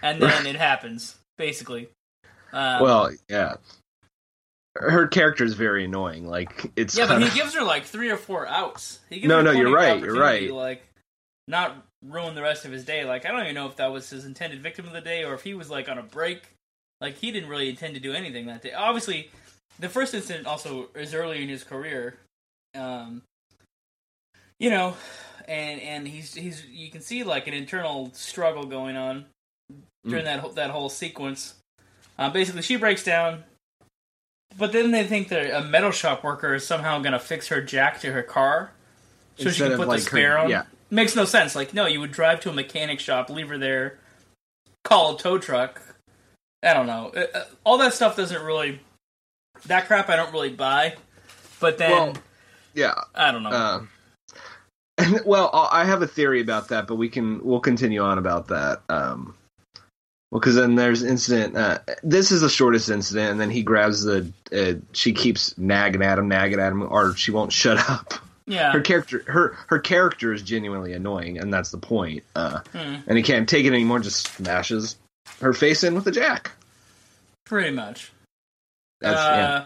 and 0.02 0.22
then 0.22 0.46
it 0.46 0.54
happens 0.56 1.16
basically. 1.36 1.88
Um, 2.52 2.80
well, 2.80 3.10
yeah. 3.28 3.56
Her 4.76 5.08
character 5.08 5.42
is 5.44 5.54
very 5.54 5.84
annoying. 5.84 6.28
Like 6.28 6.70
it's 6.76 6.96
Yeah, 6.96 7.06
but 7.06 7.14
kinda- 7.14 7.30
he 7.30 7.38
gives 7.40 7.54
her 7.54 7.62
like 7.64 7.84
three 7.84 8.10
or 8.10 8.16
four 8.16 8.46
outs. 8.46 9.00
He 9.10 9.16
gives 9.16 9.28
No, 9.28 9.42
no, 9.42 9.50
you're 9.50 9.72
right, 9.74 10.00
you're 10.00 10.18
right. 10.18 10.50
Like, 10.50 10.86
not 11.48 11.76
ruin 12.04 12.34
the 12.34 12.42
rest 12.42 12.64
of 12.64 12.70
his 12.72 12.84
day. 12.84 13.04
Like, 13.04 13.26
I 13.26 13.30
don't 13.32 13.42
even 13.42 13.54
know 13.54 13.66
if 13.66 13.76
that 13.76 13.90
was 13.90 14.08
his 14.10 14.24
intended 14.26 14.62
victim 14.62 14.86
of 14.86 14.92
the 14.92 15.00
day 15.00 15.24
or 15.24 15.34
if 15.34 15.42
he 15.42 15.54
was 15.54 15.70
like 15.70 15.88
on 15.88 15.98
a 15.98 16.02
break. 16.02 16.42
Like, 17.00 17.16
he 17.16 17.30
didn't 17.32 17.48
really 17.48 17.68
intend 17.68 17.94
to 17.94 18.00
do 18.00 18.12
anything 18.12 18.46
that 18.46 18.62
day. 18.62 18.72
Obviously, 18.72 19.30
the 19.78 19.88
first 19.88 20.14
incident 20.14 20.46
also 20.46 20.88
is 20.94 21.14
early 21.14 21.42
in 21.42 21.48
his 21.48 21.64
career. 21.64 22.16
Um, 22.74 23.22
you 24.58 24.70
know, 24.70 24.96
and 25.48 25.80
and 25.80 26.08
he's 26.08 26.34
he's 26.34 26.64
you 26.66 26.90
can 26.90 27.00
see 27.00 27.24
like 27.24 27.46
an 27.46 27.54
internal 27.54 28.10
struggle 28.14 28.64
going 28.64 28.96
on 28.96 29.26
during 30.06 30.24
that 30.24 30.40
whole- 30.40 30.52
that 30.52 30.70
whole 30.70 30.88
sequence. 30.88 31.54
Uh, 32.18 32.30
basically, 32.30 32.62
she 32.62 32.76
breaks 32.76 33.04
down, 33.04 33.44
but 34.56 34.72
then 34.72 34.90
they 34.90 35.04
think 35.04 35.28
that 35.28 35.54
a 35.54 35.62
metal 35.62 35.90
shop 35.90 36.24
worker 36.24 36.54
is 36.54 36.66
somehow 36.66 36.98
going 37.00 37.12
to 37.12 37.18
fix 37.18 37.48
her 37.48 37.60
jack 37.60 38.00
to 38.00 38.12
her 38.12 38.22
car, 38.22 38.72
so 39.36 39.50
she 39.50 39.60
can 39.62 39.76
put 39.76 39.88
like, 39.88 39.98
the 40.00 40.04
her- 40.04 40.10
spare 40.10 40.38
on. 40.38 40.48
yeah. 40.50 40.62
Makes 40.88 41.16
no 41.16 41.24
sense. 41.24 41.56
Like, 41.56 41.74
no, 41.74 41.86
you 41.86 42.00
would 42.00 42.12
drive 42.12 42.40
to 42.40 42.50
a 42.50 42.52
mechanic 42.52 43.00
shop, 43.00 43.28
leave 43.28 43.48
her 43.48 43.58
there, 43.58 43.98
call 44.84 45.16
a 45.16 45.18
tow 45.18 45.36
truck. 45.36 45.82
I 46.62 46.72
don't 46.74 46.86
know. 46.86 47.12
Uh, 47.14 47.26
uh, 47.38 47.44
All 47.64 47.76
that 47.78 47.92
stuff 47.92 48.16
doesn't 48.16 48.42
really. 48.42 48.80
That 49.66 49.86
crap 49.86 50.08
I 50.08 50.16
don't 50.16 50.32
really 50.32 50.50
buy. 50.50 50.94
But 51.60 51.78
then 51.78 51.90
Well, 51.90 52.14
yeah. 52.74 52.94
I 53.14 53.32
don't 53.32 53.42
know. 53.42 53.50
Uh, 53.50 53.80
well, 55.26 55.50
I 55.52 55.82
I 55.82 55.84
have 55.84 56.02
a 56.02 56.06
theory 56.06 56.40
about 56.40 56.68
that, 56.68 56.86
but 56.86 56.96
we 56.96 57.08
can 57.08 57.44
we'll 57.44 57.60
continue 57.60 58.00
on 58.00 58.18
about 58.18 58.48
that. 58.48 58.82
Um, 58.88 59.34
well, 60.30 60.40
because 60.40 60.56
then 60.56 60.74
there's 60.74 61.02
incident. 61.02 61.56
Uh, 61.56 61.78
this 62.02 62.32
is 62.32 62.40
the 62.40 62.48
shortest 62.48 62.90
incident, 62.90 63.30
and 63.32 63.40
then 63.40 63.50
he 63.50 63.62
grabs 63.62 64.02
the. 64.02 64.32
Uh, 64.52 64.80
she 64.92 65.12
keeps 65.12 65.56
nagging 65.56 66.02
at 66.02 66.18
him, 66.18 66.28
nagging 66.28 66.58
at 66.60 66.72
him, 66.72 66.82
or 66.82 67.14
she 67.14 67.30
won't 67.30 67.52
shut 67.52 67.78
up. 67.88 68.14
yeah. 68.46 68.72
Her 68.72 68.80
character, 68.80 69.22
her 69.26 69.56
her 69.68 69.78
character 69.78 70.32
is 70.32 70.42
genuinely 70.42 70.92
annoying, 70.94 71.38
and 71.38 71.52
that's 71.52 71.70
the 71.70 71.78
point. 71.78 72.24
Uh, 72.34 72.60
Hmm. 72.72 72.96
And 73.06 73.16
he 73.16 73.22
can't 73.22 73.48
take 73.48 73.64
it 73.66 73.72
anymore. 73.72 74.00
Just 74.00 74.26
smashes 74.34 74.96
her 75.40 75.52
face 75.52 75.84
in 75.84 75.94
with 75.94 76.06
a 76.06 76.12
jack. 76.12 76.52
Pretty 77.44 77.70
much. 77.70 78.10
That's 79.00 79.20
uh, 79.20 79.34
yeah. 79.34 79.64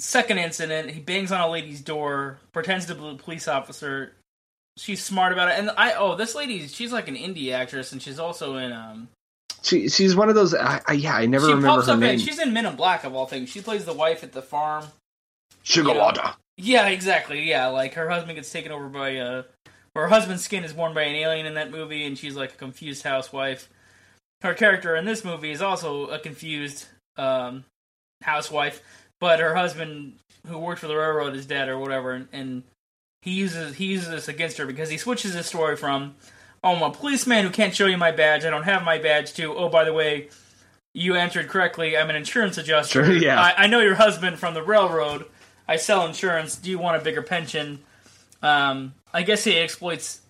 Second 0.00 0.38
incident, 0.38 0.90
he 0.90 1.00
bangs 1.00 1.32
on 1.32 1.40
a 1.40 1.50
lady's 1.50 1.80
door, 1.80 2.38
pretends 2.52 2.86
to 2.86 2.94
be 2.94 3.08
a 3.08 3.14
police 3.14 3.48
officer. 3.48 4.14
She's 4.76 5.02
smart 5.02 5.32
about 5.32 5.48
it, 5.48 5.58
and 5.58 5.70
I 5.76 5.94
oh 5.94 6.14
this 6.14 6.36
lady, 6.36 6.68
she's 6.68 6.92
like 6.92 7.08
an 7.08 7.16
indie 7.16 7.52
actress, 7.52 7.92
and 7.92 8.00
she's 8.00 8.18
also 8.18 8.56
in 8.56 8.72
um. 8.72 9.08
She 9.62 9.88
she's 9.88 10.14
one 10.14 10.28
of 10.28 10.36
those. 10.36 10.54
I, 10.54 10.80
I, 10.86 10.92
yeah, 10.92 11.16
I 11.16 11.26
never 11.26 11.46
she 11.46 11.54
remember 11.54 11.82
her 11.82 11.96
name. 11.96 12.10
in 12.10 12.18
she's 12.20 12.38
in 12.38 12.52
Men 12.52 12.66
in 12.66 12.76
Black 12.76 13.02
of 13.02 13.14
all 13.14 13.26
things. 13.26 13.48
She 13.48 13.60
plays 13.60 13.84
the 13.84 13.92
wife 13.92 14.22
at 14.22 14.32
the 14.32 14.42
farm. 14.42 14.84
Sugar 15.64 15.88
you 15.88 15.94
know. 15.94 16.00
water. 16.00 16.30
Yeah, 16.56 16.86
exactly. 16.88 17.48
Yeah, 17.48 17.66
like 17.66 17.94
her 17.94 18.08
husband 18.08 18.36
gets 18.36 18.52
taken 18.52 18.70
over 18.70 18.88
by 18.88 19.16
uh 19.16 19.42
her 19.96 20.06
husband's 20.06 20.44
skin 20.44 20.62
is 20.62 20.72
worn 20.72 20.94
by 20.94 21.02
an 21.02 21.16
alien 21.16 21.46
in 21.46 21.54
that 21.54 21.72
movie, 21.72 22.04
and 22.04 22.16
she's 22.16 22.36
like 22.36 22.52
a 22.52 22.56
confused 22.56 23.02
housewife. 23.02 23.68
Her 24.42 24.54
character 24.54 24.94
in 24.94 25.04
this 25.04 25.24
movie 25.24 25.50
is 25.50 25.60
also 25.60 26.06
a 26.06 26.20
confused 26.20 26.86
um, 27.18 27.64
housewife, 28.22 28.82
but 29.20 29.40
her 29.40 29.54
husband, 29.54 30.14
who 30.46 30.58
worked 30.58 30.80
for 30.80 30.88
the 30.88 30.96
railroad, 30.96 31.34
is 31.34 31.46
dead 31.46 31.68
or 31.68 31.78
whatever, 31.78 32.12
and, 32.12 32.28
and 32.32 32.62
he 33.22 33.32
uses 33.32 33.74
he 33.76 33.86
uses 33.86 34.08
this 34.08 34.28
against 34.28 34.58
her 34.58 34.66
because 34.66 34.90
he 34.90 34.96
switches 34.96 35.34
his 35.34 35.46
story 35.46 35.76
from 35.76 36.14
"Oh, 36.62 36.76
I'm 36.76 36.82
a 36.82 36.90
policeman 36.90 37.44
who 37.44 37.50
can't 37.50 37.74
show 37.74 37.86
you 37.86 37.96
my 37.96 38.12
badge. 38.12 38.44
I 38.44 38.50
don't 38.50 38.62
have 38.62 38.84
my 38.84 38.98
badge." 38.98 39.34
To 39.34 39.54
"Oh, 39.56 39.68
by 39.68 39.84
the 39.84 39.92
way, 39.92 40.28
you 40.94 41.16
answered 41.16 41.48
correctly. 41.48 41.96
I'm 41.96 42.10
an 42.10 42.16
insurance 42.16 42.56
adjuster. 42.58 43.04
Sure, 43.04 43.14
yeah. 43.14 43.40
I, 43.40 43.64
I 43.64 43.66
know 43.66 43.80
your 43.80 43.96
husband 43.96 44.38
from 44.38 44.54
the 44.54 44.62
railroad. 44.62 45.26
I 45.66 45.76
sell 45.76 46.06
insurance. 46.06 46.56
Do 46.56 46.70
you 46.70 46.78
want 46.78 47.00
a 47.00 47.04
bigger 47.04 47.22
pension?" 47.22 47.80
Um, 48.40 48.94
I 49.12 49.22
guess 49.22 49.42
he 49.42 49.58
exploits 49.58 50.20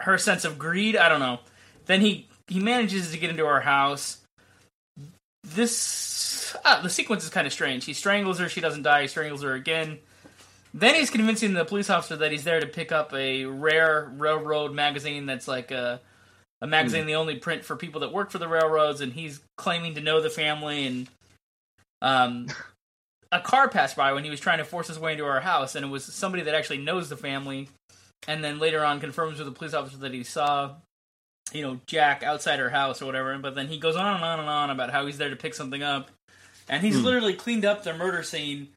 her 0.00 0.16
sense 0.18 0.44
of 0.44 0.58
greed. 0.58 0.96
I 0.96 1.08
don't 1.08 1.20
know. 1.20 1.40
Then 1.86 2.00
he 2.00 2.28
he 2.46 2.60
manages 2.60 3.10
to 3.10 3.18
get 3.18 3.30
into 3.30 3.46
our 3.46 3.60
house. 3.60 4.18
This 5.54 6.56
ah, 6.64 6.80
the 6.82 6.90
sequence 6.90 7.24
is 7.24 7.30
kind 7.30 7.46
of 7.46 7.52
strange. 7.52 7.84
He 7.84 7.92
strangles 7.92 8.38
her, 8.38 8.48
she 8.48 8.60
doesn't 8.60 8.82
die. 8.82 9.02
He 9.02 9.08
strangles 9.08 9.42
her 9.42 9.54
again. 9.54 9.98
Then 10.74 10.94
he's 10.94 11.10
convincing 11.10 11.52
the 11.52 11.64
police 11.64 11.90
officer 11.90 12.16
that 12.16 12.32
he's 12.32 12.44
there 12.44 12.60
to 12.60 12.66
pick 12.66 12.92
up 12.92 13.12
a 13.12 13.44
rare 13.44 14.10
railroad 14.16 14.72
magazine 14.72 15.26
that's 15.26 15.46
like 15.46 15.70
a 15.70 16.00
a 16.62 16.66
magazine 16.66 17.06
they 17.06 17.16
only 17.16 17.36
print 17.36 17.64
for 17.64 17.74
people 17.74 18.00
that 18.02 18.12
work 18.12 18.30
for 18.30 18.38
the 18.38 18.46
railroads, 18.46 19.00
and 19.00 19.12
he's 19.12 19.40
claiming 19.56 19.96
to 19.96 20.00
know 20.00 20.20
the 20.20 20.30
family. 20.30 20.86
And 20.86 21.08
um, 22.00 22.46
a 23.32 23.40
car 23.40 23.68
passed 23.68 23.96
by 23.96 24.12
when 24.12 24.22
he 24.22 24.30
was 24.30 24.38
trying 24.38 24.58
to 24.58 24.64
force 24.64 24.86
his 24.86 24.98
way 24.98 25.12
into 25.12 25.24
our 25.24 25.40
house, 25.40 25.74
and 25.74 25.84
it 25.84 25.88
was 25.88 26.04
somebody 26.04 26.44
that 26.44 26.54
actually 26.54 26.78
knows 26.78 27.08
the 27.08 27.16
family. 27.16 27.68
And 28.28 28.44
then 28.44 28.60
later 28.60 28.84
on, 28.84 29.00
confirms 29.00 29.38
with 29.38 29.48
the 29.48 29.52
police 29.52 29.74
officer 29.74 29.96
that 29.98 30.14
he 30.14 30.22
saw, 30.22 30.76
you 31.54 31.62
know, 31.62 31.80
Jack 31.86 32.22
outside 32.22 32.58
her 32.58 32.70
house 32.70 33.02
or 33.02 33.06
whatever. 33.06 33.36
But 33.38 33.54
then 33.54 33.68
he 33.68 33.78
goes 33.78 33.96
on 33.96 34.16
and 34.16 34.24
on 34.24 34.40
and 34.40 34.48
on 34.48 34.70
about 34.70 34.90
how 34.90 35.06
he's 35.06 35.18
there 35.18 35.30
to 35.30 35.36
pick 35.36 35.54
something 35.54 35.82
up, 35.82 36.10
and 36.68 36.82
he's 36.82 37.00
literally 37.00 37.34
cleaned 37.34 37.64
up 37.64 37.82
the 37.82 37.94
murder 37.94 38.22
scene. 38.22 38.68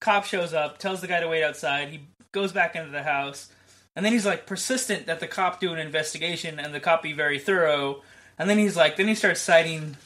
Cop 0.00 0.24
shows 0.24 0.52
up, 0.52 0.78
tells 0.78 1.00
the 1.00 1.06
guy 1.06 1.20
to 1.20 1.28
wait 1.28 1.42
outside. 1.44 1.88
He 1.88 2.00
goes 2.32 2.52
back 2.52 2.76
into 2.76 2.90
the 2.90 3.02
house, 3.02 3.50
and 3.96 4.04
then 4.04 4.12
he's 4.12 4.26
like 4.26 4.46
persistent 4.46 5.06
that 5.06 5.20
the 5.20 5.26
cop 5.26 5.60
do 5.60 5.72
an 5.72 5.78
investigation 5.78 6.58
and 6.58 6.74
the 6.74 6.80
cop 6.80 7.02
be 7.02 7.12
very 7.12 7.38
thorough. 7.38 8.02
And 8.38 8.50
then 8.50 8.58
he's 8.58 8.76
like, 8.76 8.96
then 8.96 9.08
he 9.08 9.14
starts 9.14 9.40
citing. 9.40 9.96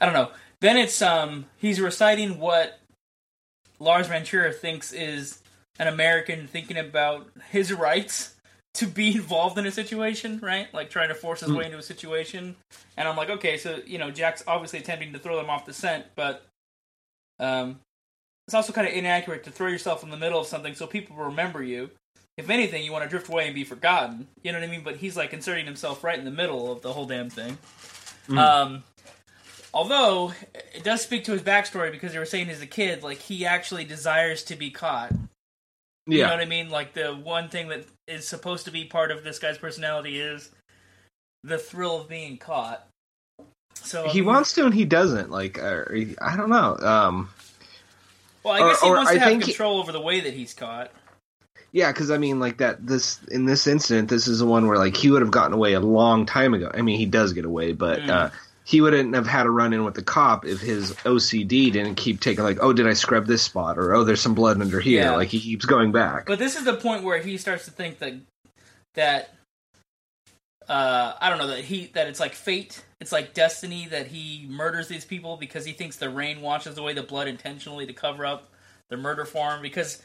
I 0.00 0.06
don't 0.06 0.14
know. 0.14 0.30
Then 0.60 0.76
it's 0.76 1.02
um 1.02 1.46
he's 1.56 1.80
reciting 1.80 2.38
what 2.38 2.78
Lars 3.78 4.06
von 4.06 4.24
Trier 4.24 4.52
thinks 4.52 4.92
is 4.92 5.40
an 5.78 5.88
American 5.88 6.46
thinking 6.46 6.76
about 6.76 7.28
his 7.50 7.72
rights 7.72 8.34
to 8.74 8.86
be 8.86 9.08
involved 9.16 9.58
in 9.58 9.66
a 9.66 9.70
situation, 9.70 10.40
right? 10.42 10.72
Like 10.72 10.90
trying 10.90 11.08
to 11.08 11.14
force 11.14 11.40
his 11.40 11.52
way 11.52 11.66
into 11.66 11.78
a 11.78 11.82
situation. 11.82 12.56
And 12.96 13.08
I'm 13.08 13.16
like, 13.16 13.30
okay, 13.30 13.56
so 13.56 13.80
you 13.86 13.98
know, 13.98 14.10
Jack's 14.10 14.42
obviously 14.46 14.78
attempting 14.78 15.12
to 15.12 15.18
throw 15.18 15.36
them 15.36 15.50
off 15.50 15.66
the 15.66 15.72
scent, 15.72 16.06
but 16.14 16.46
um, 17.38 17.80
it's 18.46 18.54
also 18.54 18.72
kind 18.72 18.86
of 18.86 18.94
inaccurate 18.94 19.44
to 19.44 19.50
throw 19.50 19.68
yourself 19.68 20.02
in 20.02 20.10
the 20.10 20.16
middle 20.16 20.40
of 20.40 20.46
something 20.46 20.74
so 20.74 20.86
people 20.86 21.16
remember 21.16 21.62
you. 21.62 21.90
If 22.36 22.48
anything, 22.48 22.84
you 22.84 22.92
want 22.92 23.04
to 23.04 23.10
drift 23.10 23.28
away 23.28 23.46
and 23.46 23.54
be 23.54 23.64
forgotten. 23.64 24.26
You 24.42 24.52
know 24.52 24.60
what 24.60 24.68
I 24.68 24.70
mean? 24.70 24.82
But 24.82 24.96
he's 24.96 25.16
like 25.16 25.32
inserting 25.32 25.66
himself 25.66 26.02
right 26.02 26.18
in 26.18 26.24
the 26.24 26.30
middle 26.30 26.72
of 26.72 26.80
the 26.80 26.92
whole 26.92 27.06
damn 27.06 27.28
thing. 27.28 27.58
Um, 28.38 28.84
although 29.74 30.32
it 30.74 30.84
does 30.84 31.02
speak 31.02 31.24
to 31.24 31.32
his 31.32 31.42
backstory 31.42 31.90
because 31.90 32.12
they 32.12 32.18
were 32.18 32.24
saying 32.24 32.48
as 32.48 32.62
a 32.62 32.66
kid, 32.66 33.02
like 33.02 33.18
he 33.18 33.44
actually 33.44 33.84
desires 33.84 34.42
to 34.44 34.56
be 34.56 34.70
caught. 34.70 35.12
You 36.06 36.18
Yeah. 36.18 36.26
know 36.26 36.32
what 36.34 36.40
I 36.42 36.46
mean? 36.46 36.70
Like 36.70 36.94
the 36.94 37.14
one 37.14 37.48
thing 37.48 37.68
that 37.68 37.84
is 38.08 38.26
supposed 38.26 38.64
to 38.64 38.70
be 38.70 38.84
part 38.84 39.10
of 39.10 39.22
this 39.24 39.38
guy's 39.38 39.58
personality 39.58 40.18
is 40.20 40.50
the 41.44 41.58
thrill 41.58 42.00
of 42.00 42.08
being 42.08 42.36
caught. 42.38 42.86
So 43.74 44.06
I 44.06 44.08
he 44.08 44.22
wants 44.22 44.52
to 44.54 44.64
and 44.66 44.74
he 44.74 44.84
doesn't. 44.84 45.30
Like, 45.30 45.58
uh, 45.58 45.84
he- 45.92 46.16
I 46.20 46.36
don't 46.36 46.50
know. 46.50 46.76
Um, 46.78 47.30
Well, 48.42 48.54
I 48.54 48.60
or- 48.60 48.68
guess 48.70 48.80
he 48.80 48.88
or 48.88 48.94
wants 48.96 49.10
I 49.10 49.14
to 49.14 49.20
have 49.20 49.28
think 49.28 49.44
he- 49.44 49.52
control 49.52 49.78
over 49.78 49.92
the 49.92 50.00
way 50.00 50.20
that 50.20 50.34
he's 50.34 50.52
caught. 50.54 50.90
yeah, 51.72 51.92
because 51.92 52.10
I 52.10 52.18
mean, 52.18 52.40
like 52.40 52.58
that. 52.58 52.84
This 52.86 53.22
in 53.30 53.44
this 53.46 53.66
incident, 53.66 54.08
this 54.08 54.26
is 54.26 54.38
the 54.40 54.46
one 54.46 54.66
where 54.66 54.78
like 54.78 54.96
he 54.96 55.10
would 55.10 55.22
have 55.22 55.30
gotten 55.30 55.52
away 55.52 55.74
a 55.74 55.80
long 55.80 56.26
time 56.26 56.54
ago. 56.54 56.70
I 56.74 56.82
mean, 56.82 56.98
he 56.98 57.06
does 57.06 57.32
get 57.32 57.44
away, 57.44 57.72
but 57.72 58.00
Mm. 58.00 58.08
uh, 58.10 58.30
he 58.70 58.80
wouldn't 58.80 59.16
have 59.16 59.26
had 59.26 59.46
a 59.46 59.50
run 59.50 59.72
in 59.72 59.82
with 59.82 59.94
the 59.94 60.02
cop 60.02 60.46
if 60.46 60.60
his 60.60 60.92
OCD 60.98 61.72
didn't 61.72 61.96
keep 61.96 62.20
taking 62.20 62.44
like, 62.44 62.58
oh, 62.60 62.72
did 62.72 62.86
I 62.86 62.92
scrub 62.92 63.26
this 63.26 63.42
spot, 63.42 63.76
or 63.76 63.94
oh, 63.94 64.04
there's 64.04 64.20
some 64.20 64.32
blood 64.32 64.60
under 64.60 64.78
here. 64.78 65.02
Yeah. 65.02 65.16
Like 65.16 65.26
he 65.26 65.40
keeps 65.40 65.64
going 65.64 65.90
back. 65.90 66.26
But 66.26 66.38
this 66.38 66.54
is 66.54 66.64
the 66.64 66.76
point 66.76 67.02
where 67.02 67.18
he 67.18 67.36
starts 67.36 67.64
to 67.64 67.72
think 67.72 67.98
that 67.98 68.14
that 68.94 69.34
uh, 70.68 71.14
I 71.20 71.30
don't 71.30 71.38
know 71.38 71.48
that 71.48 71.64
he 71.64 71.86
that 71.94 72.06
it's 72.06 72.20
like 72.20 72.32
fate, 72.32 72.84
it's 73.00 73.10
like 73.10 73.34
destiny 73.34 73.88
that 73.88 74.06
he 74.06 74.46
murders 74.48 74.86
these 74.86 75.04
people 75.04 75.36
because 75.36 75.64
he 75.64 75.72
thinks 75.72 75.96
the 75.96 76.08
rain 76.08 76.40
washes 76.40 76.78
away 76.78 76.94
the 76.94 77.02
blood 77.02 77.26
intentionally 77.26 77.86
to 77.86 77.92
cover 77.92 78.24
up 78.24 78.50
the 78.88 78.96
murder 78.96 79.24
for 79.24 79.50
him 79.50 79.62
because 79.62 80.00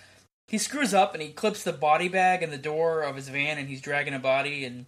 he 0.47 0.57
screws 0.57 0.91
up 0.91 1.13
and 1.13 1.21
he 1.21 1.29
clips 1.29 1.61
the 1.61 1.71
body 1.71 2.07
bag 2.07 2.41
in 2.41 2.49
the 2.49 2.57
door 2.57 3.03
of 3.03 3.15
his 3.15 3.29
van 3.29 3.59
and 3.59 3.69
he's 3.69 3.81
dragging 3.81 4.15
a 4.15 4.19
body 4.19 4.65
and 4.65 4.87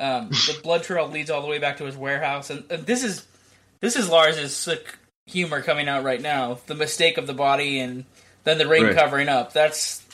um, 0.00 0.28
the 0.30 0.58
blood 0.62 0.82
trail 0.82 1.08
leads 1.08 1.30
all 1.30 1.42
the 1.42 1.48
way 1.48 1.58
back 1.58 1.78
to 1.78 1.84
his 1.84 1.96
warehouse 1.96 2.50
and, 2.50 2.64
and 2.70 2.86
this 2.86 3.04
is 3.04 3.26
this 3.80 3.96
is 3.96 4.08
Lars's 4.08 4.54
sick 4.56 4.96
humor 5.26 5.62
coming 5.62 5.88
out 5.88 6.02
right 6.04 6.20
now 6.20 6.58
the 6.66 6.74
mistake 6.74 7.18
of 7.18 7.26
the 7.26 7.34
body 7.34 7.78
and 7.78 8.04
then 8.44 8.58
the 8.58 8.66
rain 8.66 8.84
Right. 8.86 8.94
covering 8.96 9.28
up 9.28 9.52
that's 9.52 10.04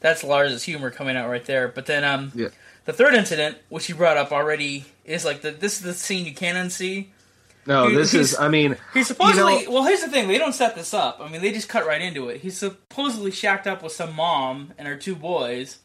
that's 0.00 0.22
Lars's 0.22 0.62
humor 0.62 0.90
coming 0.90 1.16
out 1.16 1.30
right 1.30 1.44
there 1.44 1.68
but 1.68 1.86
then 1.86 2.04
um 2.04 2.32
Yeah. 2.34 2.48
the 2.84 2.92
third 2.92 3.14
incident 3.14 3.56
which 3.70 3.88
you 3.88 3.94
brought 3.94 4.16
up 4.18 4.32
already 4.32 4.84
is 5.06 5.24
like 5.24 5.40
the 5.40 5.50
this 5.52 5.74
is 5.78 5.80
the 5.82 5.94
scene 5.94 6.26
you 6.26 6.34
can't 6.34 6.58
unsee 6.58 7.06
no, 7.66 7.88
he- 7.88 7.94
this 7.96 8.12
is. 8.12 8.36
I 8.38 8.48
mean, 8.48 8.76
He's 8.92 9.06
supposedly 9.06 9.64
know- 9.64 9.70
well. 9.70 9.84
Here's 9.84 10.02
the 10.02 10.10
thing: 10.10 10.28
they 10.28 10.36
don't 10.36 10.52
set 10.52 10.74
this 10.74 10.92
up. 10.92 11.18
I 11.22 11.30
mean, 11.30 11.40
they 11.40 11.50
just 11.50 11.66
cut 11.66 11.86
right 11.86 12.02
into 12.02 12.28
it. 12.28 12.42
He's 12.42 12.58
supposedly 12.58 13.30
shacked 13.30 13.66
up 13.66 13.82
with 13.82 13.92
some 13.92 14.14
mom 14.14 14.74
and 14.76 14.86
her 14.86 14.96
two 14.96 15.16
boys, 15.16 15.78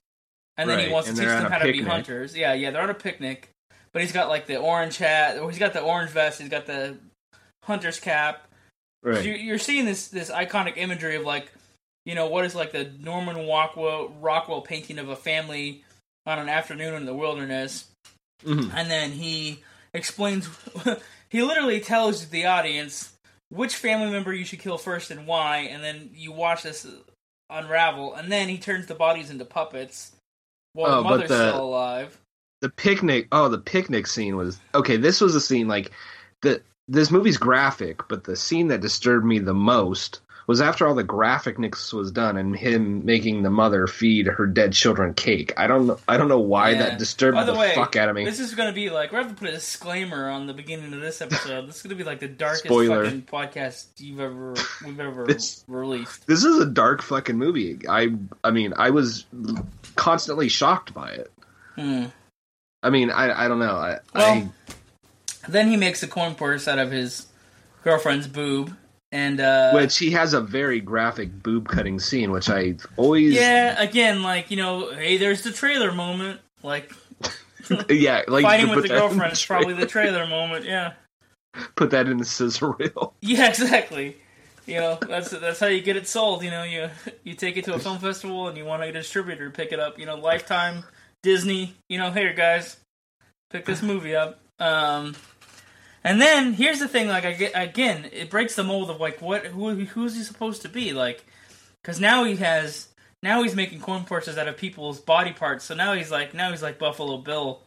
and 0.59 0.69
then 0.69 0.79
he 0.79 0.85
Right, 0.85 0.91
wants 0.93 1.09
and 1.09 1.17
to 1.17 1.23
teach 1.23 1.29
them 1.31 1.51
how 1.51 1.57
to 1.59 1.71
be 1.71 1.81
hunters. 1.81 2.35
Yeah, 2.35 2.53
yeah, 2.53 2.71
they're 2.71 2.81
on 2.81 2.89
a 2.89 2.93
picnic, 2.93 3.49
but 3.93 4.01
he's 4.01 4.11
got 4.11 4.29
like 4.29 4.45
the 4.47 4.57
orange 4.57 4.97
hat. 4.97 5.37
Or 5.37 5.49
he's 5.49 5.59
got 5.59 5.73
the 5.73 5.81
orange 5.81 6.11
vest. 6.11 6.39
He's 6.39 6.49
got 6.49 6.65
the 6.65 6.97
hunter's 7.63 7.99
cap. 7.99 8.47
right. 9.03 9.23
You're, 9.23 9.35
you're 9.35 9.57
seeing 9.59 9.85
this 9.85 10.07
this 10.09 10.29
iconic 10.29 10.73
imagery 10.77 11.15
of 11.15 11.23
like, 11.23 11.51
you 12.05 12.15
know, 12.15 12.27
what 12.27 12.45
is 12.45 12.55
like 12.55 12.71
the 12.71 12.91
Norman 12.99 13.47
Rockwell 13.47 14.09
Rockwell 14.21 14.61
painting 14.61 14.99
of 14.99 15.09
a 15.09 15.15
family 15.15 15.83
on 16.25 16.39
an 16.39 16.49
afternoon 16.49 16.93
in 16.95 17.05
the 17.05 17.13
wilderness 17.13 17.85
Mhm. 18.45 18.71
and 18.73 18.89
then 18.89 19.11
he 19.11 19.63
explains 19.93 20.47
he 21.29 21.41
literally 21.41 21.81
tells 21.81 22.27
the 22.27 22.45
audience 22.45 23.11
which 23.49 23.75
family 23.75 24.09
member 24.11 24.31
you 24.33 24.45
should 24.45 24.59
kill 24.59 24.77
first 24.77 25.11
and 25.11 25.27
why 25.27 25.57
and 25.57 25.83
then 25.83 26.09
you 26.13 26.31
watch 26.31 26.63
this 26.63 26.87
unravel 27.49 28.13
and 28.13 28.31
then 28.31 28.47
he 28.47 28.57
turns 28.57 28.85
the 28.85 28.95
bodies 28.95 29.29
into 29.29 29.43
puppets 29.43 30.11
while 30.79 30.99
Oh, 30.99 31.03
mother's 31.03 31.29
the- 31.29 31.49
still 31.51 31.65
alive. 31.65 32.17
the 32.61 32.69
picnic 32.69 33.27
oh 33.31 33.49
the 33.49 33.57
picnic 33.57 34.07
scene 34.07 34.35
was 34.37 34.59
okay 34.73 34.97
this 34.97 35.19
was 35.21 35.35
a 35.35 35.41
scene 35.41 35.67
like 35.67 35.91
the 36.41 36.61
this 36.87 37.11
movie's 37.11 37.37
graphic 37.37 38.07
but 38.07 38.23
the 38.23 38.35
scene 38.35 38.67
that 38.69 38.81
disturbed 38.81 39.25
me 39.25 39.39
the 39.39 39.53
most 39.53 40.21
was 40.49 40.61
after 40.61 40.87
all 40.87 40.95
the 40.95 41.03
graphicness 41.03 41.93
was 41.93 42.11
done 42.11 42.35
and 42.35 42.55
him 42.55 43.05
making 43.05 43.43
the 43.43 43.49
mother 43.51 43.85
feed 43.85 44.25
her 44.25 44.47
dead 44.47 44.73
children 44.73 45.13
cake 45.13 45.53
i 45.57 45.67
don't 45.67 45.85
know 45.85 45.99
i 46.07 46.17
don't 46.17 46.27
know 46.27 46.39
why 46.39 46.71
Yeah. 46.71 46.77
that 46.89 46.97
disturbed 46.99 47.35
By 47.35 47.43
the, 47.43 47.53
the, 47.53 47.59
way, 47.59 47.75
fuck 47.75 47.95
out 47.95 48.09
of 48.09 48.15
me 48.15 48.25
this 48.25 48.39
is 48.39 48.55
going 48.55 48.67
to 48.67 48.73
be 48.73 48.89
like 48.89 49.11
we 49.11 49.17
have 49.19 49.27
to 49.29 49.35
put 49.35 49.47
a 49.49 49.51
disclaimer 49.51 50.27
on 50.29 50.47
the 50.47 50.53
beginning 50.55 50.91
of 50.93 51.01
this 51.01 51.21
episode. 51.21 51.67
this 51.67 51.75
is 51.77 51.81
going 51.83 51.89
to 51.95 51.95
be 51.95 52.03
like 52.03 52.19
the 52.19 52.27
darkest 52.27 52.63
Spoiler. 52.65 53.05
fucking 53.05 53.21
podcast 53.21 53.85
you've 53.97 54.19
ever 54.19 54.55
we've 54.83 54.99
ever 54.99 55.25
This- 55.27 55.63
released. 55.67 56.25
this 56.25 56.43
is 56.43 56.57
a 56.59 56.65
dark 56.65 57.03
fucking 57.03 57.37
movie 57.37 57.79
i 57.87 58.09
i 58.43 58.49
mean 58.51 58.73
i 58.75 58.89
was 58.89 59.25
constantly 59.95 60.49
shocked 60.49 60.93
by 60.93 61.11
it 61.11 61.31
Hmm. 61.75 62.05
i 62.83 62.89
mean 62.89 63.11
i 63.11 63.45
i 63.45 63.47
don't 63.47 63.59
know 63.59 63.75
i, 63.75 63.99
Well, 64.15 64.25
I 64.33 64.49
Then 65.47 65.69
he 65.69 65.77
makes 65.77 66.01
a 66.03 66.07
corn 66.07 66.33
purse 66.35 66.67
out 66.67 66.79
of 66.79 66.91
his 66.91 67.27
girlfriend's 67.83 68.27
boob, 68.27 68.75
and 69.11 69.39
uh, 69.39 69.71
which 69.71 69.97
he 69.97 70.11
has 70.11 70.33
a 70.33 70.41
very 70.41 70.79
graphic 70.79 71.41
boob 71.41 71.67
cutting 71.67 71.99
scene 71.99 72.31
which 72.31 72.49
i 72.49 72.75
always 72.97 73.33
Yeah, 73.33 73.81
again, 73.81 74.21
like 74.21 74.51
you 74.51 74.57
know, 74.57 74.93
hey, 74.93 75.17
there's 75.17 75.43
the 75.43 75.51
trailer 75.51 75.91
moment. 75.91 76.41
Like 76.61 76.93
yeah 77.89 78.23
like 78.27 78.43
fighting 78.43 78.69
with 78.69 78.83
the 78.83 78.89
girlfriend 78.89 79.33
is 79.33 79.43
probably 79.45 79.73
the 79.73 79.85
trailer. 79.85 80.19
trailer 80.19 80.27
moment. 80.27 80.65
Yeah, 80.65 80.93
put 81.75 81.91
that 81.91 82.07
in 82.07 82.17
the 82.17 82.25
scissor 82.25 82.71
reel 82.71 83.13
yeah, 83.21 83.49
exactly. 83.49 84.17
You 84.65 84.75
know, 84.75 84.99
that's 85.01 85.31
that's 85.31 85.59
how 85.59 85.65
you 85.65 85.81
get 85.81 85.95
it 85.95 86.07
sold. 86.07 86.43
You 86.43 86.51
know, 86.51 86.63
you 86.63 86.89
you 87.23 87.33
take 87.33 87.57
it 87.57 87.65
to 87.65 87.73
a 87.73 87.79
film 87.79 87.97
festival 87.97 88.47
and 88.47 88.55
you 88.57 88.65
want 88.65 88.83
a 88.83 88.91
distributor 88.91 89.49
to 89.49 89.51
pick 89.51 89.71
it 89.71 89.79
up. 89.79 89.97
You 89.97 90.05
know, 90.05 90.15
Lifetime, 90.15 90.83
Disney. 91.23 91.73
You 91.87 91.97
know, 91.97 92.11
here 92.11 92.33
guys, 92.33 92.77
pick 93.49 93.65
this 93.65 93.81
movie 93.81 94.15
up. 94.15 94.39
Um, 94.59 95.15
and 96.03 96.21
then 96.21 96.53
here's 96.53 96.79
the 96.79 96.87
thing: 96.87 97.07
like, 97.07 97.25
I 97.25 97.33
get 97.33 97.51
again, 97.55 98.09
it 98.11 98.29
breaks 98.29 98.55
the 98.55 98.63
mold 98.63 98.89
of 98.89 98.99
like 98.99 99.21
what 99.21 99.45
who 99.47 99.73
who's 99.85 100.15
he 100.15 100.23
supposed 100.23 100.61
to 100.63 100.69
be? 100.69 100.93
Like, 100.93 101.25
because 101.81 101.99
now 101.99 102.23
he 102.23 102.35
has 102.37 102.87
now 103.21 103.43
he's 103.43 103.55
making 103.55 103.81
corn 103.81 104.03
purses 104.05 104.37
out 104.37 104.47
of 104.47 104.57
people's 104.57 104.99
body 104.99 105.33
parts. 105.33 105.65
So 105.65 105.75
now 105.75 105.93
he's 105.93 106.11
like 106.11 106.33
now 106.33 106.51
he's 106.51 106.63
like 106.63 106.79
Buffalo 106.79 107.17
Bill 107.17 107.61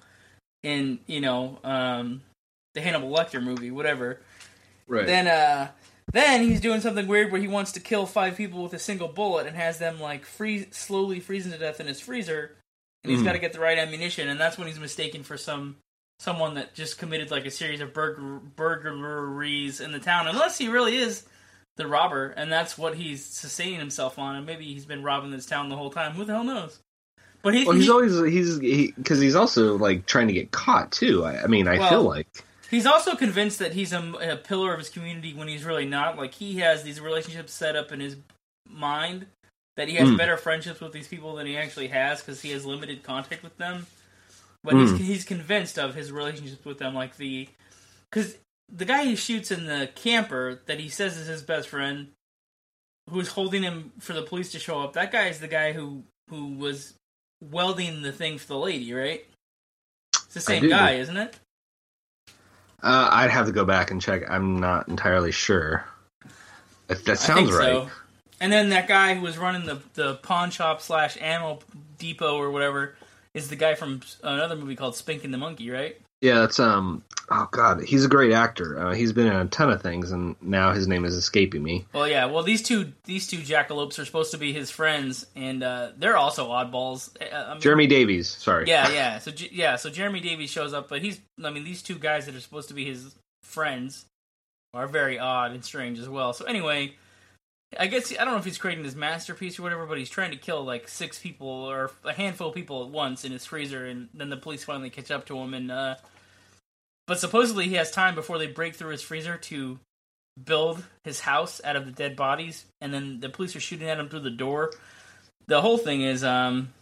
in 0.62 0.98
you 1.06 1.20
know 1.20 1.58
um, 1.64 2.22
the 2.74 2.80
Hannibal 2.80 3.10
Lecter 3.10 3.42
movie, 3.42 3.70
whatever. 3.70 4.20
right 4.86 5.06
Then 5.06 5.26
uh 5.28 5.68
then 6.12 6.42
he's 6.42 6.60
doing 6.60 6.80
something 6.80 7.06
weird 7.06 7.32
where 7.32 7.40
he 7.40 7.48
wants 7.48 7.72
to 7.72 7.80
kill 7.80 8.04
five 8.06 8.36
people 8.36 8.62
with 8.62 8.74
a 8.74 8.78
single 8.78 9.08
bullet 9.08 9.46
and 9.46 9.56
has 9.56 9.78
them 9.78 9.98
like 10.00 10.24
freeze 10.26 10.66
slowly 10.72 11.20
freezing 11.20 11.52
to 11.52 11.58
death 11.58 11.80
in 11.80 11.86
his 11.86 12.00
freezer. 12.00 12.56
And 13.04 13.10
he's 13.10 13.20
Mhm. 13.22 13.24
got 13.24 13.32
to 13.32 13.38
get 13.38 13.52
the 13.52 13.60
right 13.60 13.78
ammunition, 13.78 14.28
and 14.28 14.38
that's 14.38 14.56
when 14.58 14.68
he's 14.68 14.78
mistaken 14.78 15.22
for 15.24 15.36
some 15.36 15.76
someone 16.22 16.54
that 16.54 16.72
just 16.72 16.98
committed 16.98 17.30
like 17.32 17.44
a 17.46 17.50
series 17.50 17.80
of 17.80 17.92
burglar 17.92 18.38
burglaries 18.56 19.80
in 19.80 19.90
the 19.92 19.98
town. 19.98 20.28
Unless 20.28 20.56
he 20.58 20.68
really 20.68 20.96
is 20.96 21.24
the 21.76 21.86
robber, 21.86 22.28
and 22.36 22.50
that's 22.50 22.78
what 22.78 22.94
he's 22.94 23.24
sustaining 23.24 23.80
himself 23.80 24.18
on. 24.18 24.36
And 24.36 24.46
maybe 24.46 24.64
he's 24.72 24.86
been 24.86 25.02
robbing 25.02 25.30
this 25.30 25.46
town 25.46 25.68
the 25.68 25.76
whole 25.76 25.90
time. 25.90 26.12
Who 26.12 26.24
the 26.24 26.32
hell 26.34 26.44
knows? 26.44 26.78
But 27.42 27.54
he, 27.54 27.64
Well, 27.64 27.74
he's 27.74 27.86
he- 27.86 27.90
always 27.90 28.16
he's 28.32 28.58
because 28.94 29.20
he's 29.20 29.34
also 29.34 29.76
like 29.76 30.06
trying 30.06 30.28
to 30.28 30.32
get 30.32 30.52
caught 30.52 30.92
too. 30.92 31.24
I, 31.24 31.42
I 31.42 31.46
mean, 31.48 31.66
I 31.66 31.78
Well, 31.78 31.88
feel 31.88 32.02
like 32.04 32.26
He's 32.70 32.86
also 32.86 33.16
convinced 33.16 33.58
that 33.58 33.74
he's 33.74 33.92
a, 33.92 34.00
a 34.14 34.36
pillar 34.36 34.72
of 34.72 34.78
his 34.78 34.88
community 34.88 35.34
when 35.34 35.46
he's 35.48 35.62
really 35.64 35.84
not. 35.84 36.16
Like 36.16 36.32
he 36.32 36.58
has 36.58 36.82
these 36.84 37.00
relationships 37.00 37.52
set 37.52 37.76
up 37.76 37.92
in 37.92 38.00
his 38.00 38.16
mind 38.66 39.26
that 39.76 39.88
he 39.88 39.96
has 39.96 40.08
Mm. 40.08 40.16
better 40.16 40.36
friendships 40.38 40.80
with 40.80 40.92
these 40.92 41.08
people 41.08 41.34
than 41.34 41.46
he 41.46 41.56
actually 41.56 41.88
has 41.88 42.20
because 42.20 42.40
he 42.40 42.50
has 42.52 42.64
limited 42.64 43.02
contact 43.02 43.42
with 43.42 43.56
them. 43.58 43.86
But 44.64 44.74
Mm. 44.74 44.96
he's 44.96 45.06
he's 45.06 45.24
convinced 45.24 45.78
of 45.78 45.94
his 45.94 46.12
relationships 46.12 46.64
with 46.64 46.78
them, 46.78 46.94
like 46.94 47.16
the 47.16 47.48
because 48.10 48.36
the 48.72 48.84
guy 48.84 49.04
he 49.04 49.16
shoots 49.16 49.50
in 49.50 49.66
the 49.66 49.90
camper 49.94 50.60
that 50.66 50.78
he 50.78 50.88
says 50.88 51.16
is 51.16 51.26
his 51.26 51.42
best 51.42 51.68
friend, 51.68 52.12
who's 53.10 53.28
holding 53.28 53.62
him 53.62 53.92
for 53.98 54.12
the 54.12 54.22
police 54.22 54.52
to 54.52 54.58
show 54.58 54.80
up. 54.80 54.92
That 54.92 55.10
guy 55.12 55.26
is 55.28 55.40
the 55.40 55.48
guy 55.48 55.72
who 55.72 56.04
who 56.30 56.54
was 56.54 56.94
welding 57.42 58.02
the 58.02 58.12
thing 58.12 58.38
for 58.38 58.46
the 58.46 58.58
lady, 58.58 58.94
right? 58.94 59.24
It's 60.14 60.34
the 60.34 60.40
same 60.40 60.68
guy, 60.68 60.92
isn't 60.92 61.16
it? 61.16 61.36
Uh, 62.82 63.08
I'd 63.12 63.30
have 63.30 63.46
to 63.46 63.52
go 63.52 63.64
back 63.64 63.90
and 63.90 64.00
check. 64.00 64.28
I'm 64.28 64.58
not 64.58 64.88
entirely 64.88 65.30
sure. 65.32 65.84
That 66.88 67.08
I 67.08 67.14
sounds 67.14 67.52
right. 67.52 67.66
so. 67.66 67.90
And 68.40 68.52
then 68.52 68.70
that 68.70 68.88
guy 68.88 69.14
who 69.14 69.22
was 69.22 69.38
running 69.38 69.66
the 69.66 69.80
the 69.94 70.14
pawn 70.16 70.50
shop 70.50 70.80
slash 70.82 71.16
animal 71.20 71.62
depot 71.98 72.36
or 72.36 72.50
whatever 72.50 72.96
is 73.34 73.48
the 73.48 73.56
guy 73.56 73.74
from 73.74 74.00
another 74.22 74.56
movie 74.56 74.76
called 74.76 74.96
Spanking 74.96 75.30
the 75.30 75.38
Monkey, 75.38 75.70
right? 75.70 75.96
Yeah, 76.20 76.40
that's 76.40 76.60
um. 76.60 77.02
Oh 77.30 77.48
God, 77.50 77.82
he's 77.82 78.04
a 78.04 78.08
great 78.08 78.32
actor. 78.32 78.78
Uh, 78.78 78.94
he's 78.94 79.12
been 79.12 79.26
in 79.26 79.34
a 79.34 79.46
ton 79.46 79.70
of 79.70 79.82
things, 79.82 80.12
and 80.12 80.36
now 80.40 80.72
his 80.72 80.86
name 80.86 81.04
is 81.04 81.14
escaping 81.14 81.62
me. 81.62 81.84
Well, 81.92 82.06
yeah. 82.06 82.26
Well, 82.26 82.44
these 82.44 82.62
two 82.62 82.92
these 83.04 83.26
two 83.26 83.38
jackalopes 83.38 83.98
are 83.98 84.04
supposed 84.04 84.30
to 84.30 84.38
be 84.38 84.52
his 84.52 84.70
friends, 84.70 85.26
and 85.34 85.62
uh, 85.64 85.90
they're 85.96 86.16
also 86.16 86.50
oddballs. 86.50 87.10
Uh, 87.20 87.34
I 87.34 87.52
mean, 87.52 87.60
Jeremy 87.60 87.86
Davies. 87.88 88.28
Sorry. 88.28 88.68
Yeah, 88.68 88.88
yeah. 88.92 89.18
So 89.18 89.32
yeah, 89.50 89.76
so 89.76 89.90
Jeremy 89.90 90.20
Davies 90.20 90.50
shows 90.50 90.72
up, 90.72 90.88
but 90.88 91.02
he's 91.02 91.20
I 91.42 91.50
mean 91.50 91.64
these 91.64 91.82
two 91.82 91.96
guys 91.96 92.26
that 92.26 92.36
are 92.36 92.40
supposed 92.40 92.68
to 92.68 92.74
be 92.74 92.84
his 92.84 93.14
friends 93.42 94.04
are 94.74 94.86
very 94.86 95.18
odd 95.18 95.52
and 95.52 95.64
strange 95.64 95.98
as 95.98 96.08
well. 96.08 96.32
So 96.32 96.44
anyway, 96.44 96.94
I 97.78 97.86
guess 97.86 98.12
I 98.12 98.24
don't 98.24 98.34
know 98.34 98.38
if 98.38 98.44
he's 98.44 98.58
creating 98.58 98.84
his 98.84 98.96
masterpiece 98.96 99.58
or 99.58 99.62
whatever, 99.62 99.86
but 99.86 99.98
he's 99.98 100.10
trying 100.10 100.30
to 100.32 100.36
kill 100.36 100.64
like 100.64 100.88
six 100.88 101.18
people 101.18 101.48
or 101.48 101.90
a 102.04 102.12
handful 102.12 102.48
of 102.48 102.54
people 102.54 102.82
at 102.84 102.90
once 102.90 103.24
in 103.24 103.32
his 103.32 103.46
freezer, 103.46 103.86
and 103.86 104.08
then 104.14 104.30
the 104.30 104.36
police 104.36 104.64
finally 104.64 104.90
catch 104.90 105.10
up 105.10 105.26
to 105.26 105.38
him. 105.38 105.54
And 105.54 105.70
uh, 105.70 105.96
but 107.06 107.18
supposedly 107.18 107.68
he 107.68 107.74
has 107.74 107.90
time 107.90 108.14
before 108.14 108.38
they 108.38 108.46
break 108.46 108.74
through 108.74 108.90
his 108.90 109.02
freezer 109.02 109.36
to 109.36 109.78
build 110.42 110.82
his 111.04 111.20
house 111.20 111.60
out 111.64 111.76
of 111.76 111.86
the 111.86 111.92
dead 111.92 112.16
bodies, 112.16 112.64
and 112.80 112.92
then 112.92 113.20
the 113.20 113.28
police 113.28 113.56
are 113.56 113.60
shooting 113.60 113.88
at 113.88 113.98
him 113.98 114.08
through 114.08 114.20
the 114.20 114.30
door. 114.30 114.72
The 115.46 115.60
whole 115.60 115.78
thing 115.78 116.02
is 116.02 116.22
um 116.24 116.72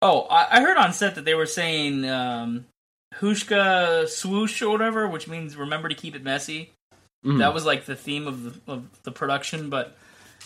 Oh, 0.00 0.22
I, 0.30 0.58
I 0.58 0.60
heard 0.60 0.76
on 0.76 0.92
set 0.92 1.16
that 1.16 1.24
they 1.24 1.34
were 1.34 1.46
saying 1.46 2.08
um, 2.08 2.66
"Hushka 3.14 4.08
swoosh" 4.08 4.62
or 4.62 4.70
whatever, 4.70 5.08
which 5.08 5.26
means 5.26 5.56
"remember 5.56 5.88
to 5.88 5.94
keep 5.94 6.14
it 6.14 6.22
messy." 6.22 6.72
Mhm. 7.24 7.38
That 7.38 7.52
was 7.54 7.64
like 7.66 7.84
the 7.84 7.96
theme 7.96 8.26
of 8.26 8.44
the 8.44 8.72
of 8.72 9.02
the 9.02 9.10
production, 9.10 9.70
but 9.70 9.96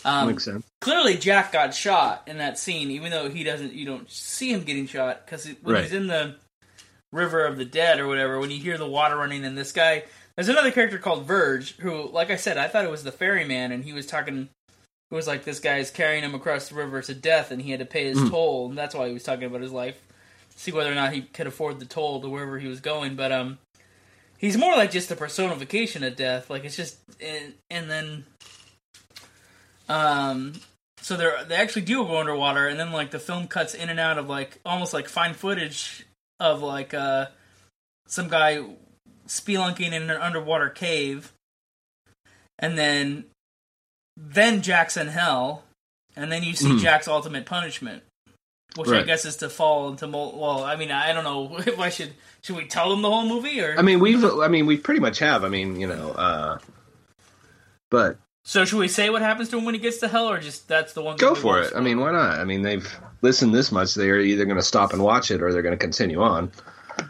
um, 0.05 0.27
makes 0.27 0.45
sense. 0.45 0.65
clearly 0.81 1.15
Jack 1.17 1.51
got 1.51 1.73
shot 1.73 2.23
in 2.27 2.39
that 2.39 2.57
scene, 2.57 2.89
even 2.91 3.11
though 3.11 3.29
he 3.29 3.43
doesn't. 3.43 3.73
You 3.73 3.85
don't 3.85 4.09
see 4.09 4.51
him 4.51 4.63
getting 4.63 4.87
shot 4.87 5.25
because 5.25 5.45
when 5.61 5.75
Right. 5.75 5.83
he's 5.83 5.93
in 5.93 6.07
the 6.07 6.35
river 7.11 7.45
of 7.45 7.57
the 7.57 7.65
dead 7.65 7.99
or 7.99 8.07
whatever, 8.07 8.39
when 8.39 8.49
you 8.51 8.57
hear 8.59 8.77
the 8.77 8.87
water 8.87 9.15
running, 9.15 9.45
and 9.45 9.55
this 9.57 9.71
guy, 9.71 10.03
there's 10.35 10.49
another 10.49 10.71
character 10.71 10.97
called 10.97 11.25
Verge, 11.25 11.77
who, 11.77 12.09
like 12.09 12.31
I 12.31 12.35
said, 12.37 12.57
I 12.57 12.67
thought 12.67 12.85
it 12.85 12.91
was 12.91 13.03
the 13.03 13.11
ferryman, 13.11 13.71
and 13.71 13.83
he 13.83 13.93
was 13.93 14.05
talking. 14.07 14.49
It 15.11 15.15
was 15.15 15.27
like 15.27 15.43
this 15.43 15.59
guy's 15.59 15.91
carrying 15.91 16.23
him 16.23 16.33
across 16.33 16.69
the 16.69 16.75
river 16.75 16.99
to 17.03 17.13
death, 17.13 17.51
and 17.51 17.61
he 17.61 17.69
had 17.69 17.79
to 17.81 17.85
pay 17.85 18.05
his 18.05 18.17
Mm. 18.17 18.29
toll, 18.31 18.69
and 18.69 18.77
that's 18.77 18.95
why 18.95 19.07
he 19.07 19.13
was 19.13 19.21
talking 19.23 19.43
about 19.43 19.61
his 19.61 19.71
life. 19.71 20.01
See 20.55 20.71
whether 20.71 20.91
or 20.91 20.95
not 20.95 21.13
he 21.13 21.21
could 21.21 21.45
afford 21.45 21.79
the 21.79 21.85
toll 21.85 22.19
to 22.21 22.27
wherever 22.29 22.57
he 22.57 22.67
was 22.67 22.79
going, 22.79 23.15
but 23.15 23.31
um, 23.31 23.59
he's 24.43 24.57
more 24.57 24.75
like 24.75 24.91
just 24.91 25.09
a 25.09 25.15
personification 25.15 26.03
of 26.03 26.17
death. 26.17 26.49
Like 26.49 26.65
it's 26.65 26.75
just, 26.75 26.97
and, 27.21 27.53
and 27.69 27.89
then, 27.89 28.25
um, 29.87 30.53
so 31.01 31.15
they 31.17 31.25
are 31.25 31.43
they 31.43 31.55
actually 31.55 31.83
do 31.83 32.03
go 32.05 32.17
underwater, 32.19 32.67
and 32.67 32.79
then 32.79 32.91
like 32.91 33.11
the 33.11 33.19
film 33.19 33.47
cuts 33.47 33.73
in 33.73 33.89
and 33.89 33.99
out 33.99 34.17
of 34.17 34.27
like 34.29 34.59
almost 34.65 34.93
like 34.93 35.07
fine 35.09 35.33
footage 35.33 36.05
of 36.39 36.61
like 36.61 36.93
uh 36.93 37.27
some 38.07 38.27
guy 38.29 38.63
spelunking 39.27 39.91
in 39.91 40.09
an 40.09 40.11
underwater 40.11 40.69
cave, 40.69 41.33
and 42.59 42.77
then 42.77 43.25
then 44.15 44.61
Jack's 44.61 44.95
in 44.95 45.07
hell, 45.07 45.63
and 46.15 46.31
then 46.31 46.43
you 46.43 46.53
see 46.53 46.67
Mhm. 46.67 46.79
Jack's 46.79 47.07
ultimate 47.07 47.45
punishment, 47.45 48.03
which 48.75 48.89
I 48.89 49.03
guess 49.03 49.25
is 49.25 49.37
to 49.37 49.49
fall 49.49 49.89
into 49.89 50.07
mol- 50.07 50.37
well. 50.39 50.63
I 50.63 50.75
mean, 50.75 50.91
I 50.91 51.13
don't 51.13 51.23
know 51.23 51.57
if 51.59 51.79
I 51.79 51.89
should 51.89 52.13
should 52.41 52.55
we 52.55 52.65
tell 52.65 52.89
them 52.89 53.01
the 53.01 53.09
whole 53.09 53.27
movie 53.27 53.61
or 53.61 53.77
I 53.77 53.81
mean, 53.81 53.99
we've. 53.99 54.23
I 54.23 54.47
mean, 54.47 54.65
we 54.65 54.77
pretty 54.77 54.99
much 54.99 55.19
have. 55.19 55.43
I 55.43 55.49
mean, 55.49 55.79
you 55.79 55.87
know. 55.87 56.11
uh 56.11 56.57
But 57.89 58.17
so 58.43 58.65
should 58.65 58.79
we 58.79 58.87
say 58.89 59.09
what 59.09 59.21
happens 59.21 59.49
to 59.49 59.57
him 59.57 59.65
when 59.65 59.73
he 59.73 59.79
gets 59.79 59.97
to 59.99 60.07
hell 60.07 60.29
or 60.29 60.39
just 60.39 60.67
that's 60.67 60.93
the 60.93 61.01
one? 61.01 61.17
go 61.17 61.33
for 61.33 61.61
it. 61.61 61.71
I 61.75 61.79
mean, 61.79 61.99
why 61.99 62.11
not? 62.11 62.39
I 62.39 62.43
mean, 62.43 62.61
they've 62.61 62.87
listened 63.21 63.53
this 63.55 63.71
much. 63.71 63.95
They're 63.95 64.19
either 64.19 64.45
going 64.45 64.57
to 64.57 64.63
stop 64.63 64.91
and 64.91 65.01
watch 65.01 65.31
it, 65.31 65.41
or 65.41 65.53
they're 65.53 65.61
going 65.61 65.77
to 65.77 65.83
continue 65.83 66.21
on. 66.21 66.51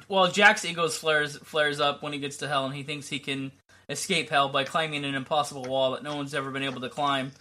Well, 0.08 0.32
Jack's 0.32 0.64
ego 0.64 0.88
flares 0.90 1.38
flares 1.38 1.80
up 1.80 2.04
when 2.04 2.14
he 2.14 2.20
gets 2.20 2.38
to 2.38 2.48
hell, 2.48 2.66
and 2.66 2.76
he 2.76 2.84
thinks 2.84 3.08
he 3.08 3.20
can 3.20 3.52
escape 3.90 4.30
hell 4.30 4.50
by 4.50 4.64
climbing 4.64 5.04
an 5.06 5.16
impossible 5.16 5.64
wall 5.64 5.92
that 5.92 6.04
no 6.04 6.16
one's 6.16 6.34
ever 6.34 6.52
been 6.52 6.64
able 6.64 6.82
to 6.82 6.90
climb 6.90 7.32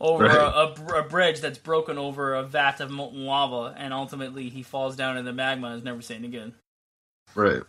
over 0.00 0.24
Right. 0.24 0.36
a, 0.36 0.94
a, 0.96 1.00
a 1.00 1.02
bridge 1.08 1.40
that's 1.40 1.58
broken 1.58 1.98
over 1.98 2.34
a 2.34 2.42
vat 2.44 2.80
of 2.80 2.90
molten 2.90 3.24
lava, 3.24 3.74
and 3.76 3.92
ultimately 3.92 4.48
he 4.48 4.62
falls 4.62 4.96
down 4.96 5.16
in 5.16 5.24
the 5.24 5.32
magma 5.32 5.68
and 5.68 5.76
is 5.78 5.84
never 5.84 6.02
seen 6.02 6.24
again. 6.24 6.54
Right. 7.34 7.62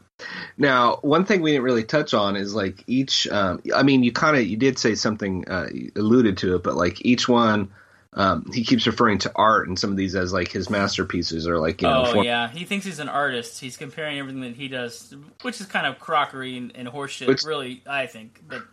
Now, 0.57 0.97
one 1.01 1.25
thing 1.25 1.41
we 1.41 1.51
didn't 1.51 1.63
really 1.63 1.83
touch 1.83 2.13
on 2.13 2.35
is 2.35 2.53
like 2.55 2.83
each. 2.87 3.27
Um, 3.29 3.61
I 3.75 3.83
mean, 3.83 4.03
you 4.03 4.11
kind 4.11 4.37
of 4.37 4.45
you 4.45 4.57
did 4.57 4.77
say 4.77 4.95
something, 4.95 5.47
uh, 5.49 5.67
alluded 5.95 6.37
to 6.39 6.55
it, 6.55 6.63
but 6.63 6.75
like 6.75 7.03
each 7.05 7.27
one, 7.27 7.69
um, 8.13 8.49
he 8.53 8.63
keeps 8.63 8.87
referring 8.87 9.17
to 9.19 9.31
art 9.35 9.67
and 9.67 9.77
some 9.77 9.91
of 9.91 9.97
these 9.97 10.15
as 10.15 10.33
like 10.33 10.49
his 10.51 10.69
masterpieces 10.69 11.47
or 11.47 11.57
like 11.59 11.81
you 11.81 11.87
know. 11.87 12.03
oh 12.05 12.13
form- 12.13 12.25
yeah, 12.25 12.49
he 12.49 12.65
thinks 12.65 12.85
he's 12.85 12.99
an 12.99 13.09
artist. 13.09 13.59
He's 13.59 13.77
comparing 13.77 14.17
everything 14.19 14.41
that 14.41 14.55
he 14.55 14.67
does, 14.67 15.13
which 15.41 15.59
is 15.61 15.67
kind 15.67 15.85
of 15.87 15.99
crockery 15.99 16.57
and, 16.57 16.75
and 16.75 16.87
horseshit. 16.87 17.27
Which- 17.27 17.43
really, 17.43 17.81
I 17.87 18.05
think. 18.07 18.41
But 18.47 18.63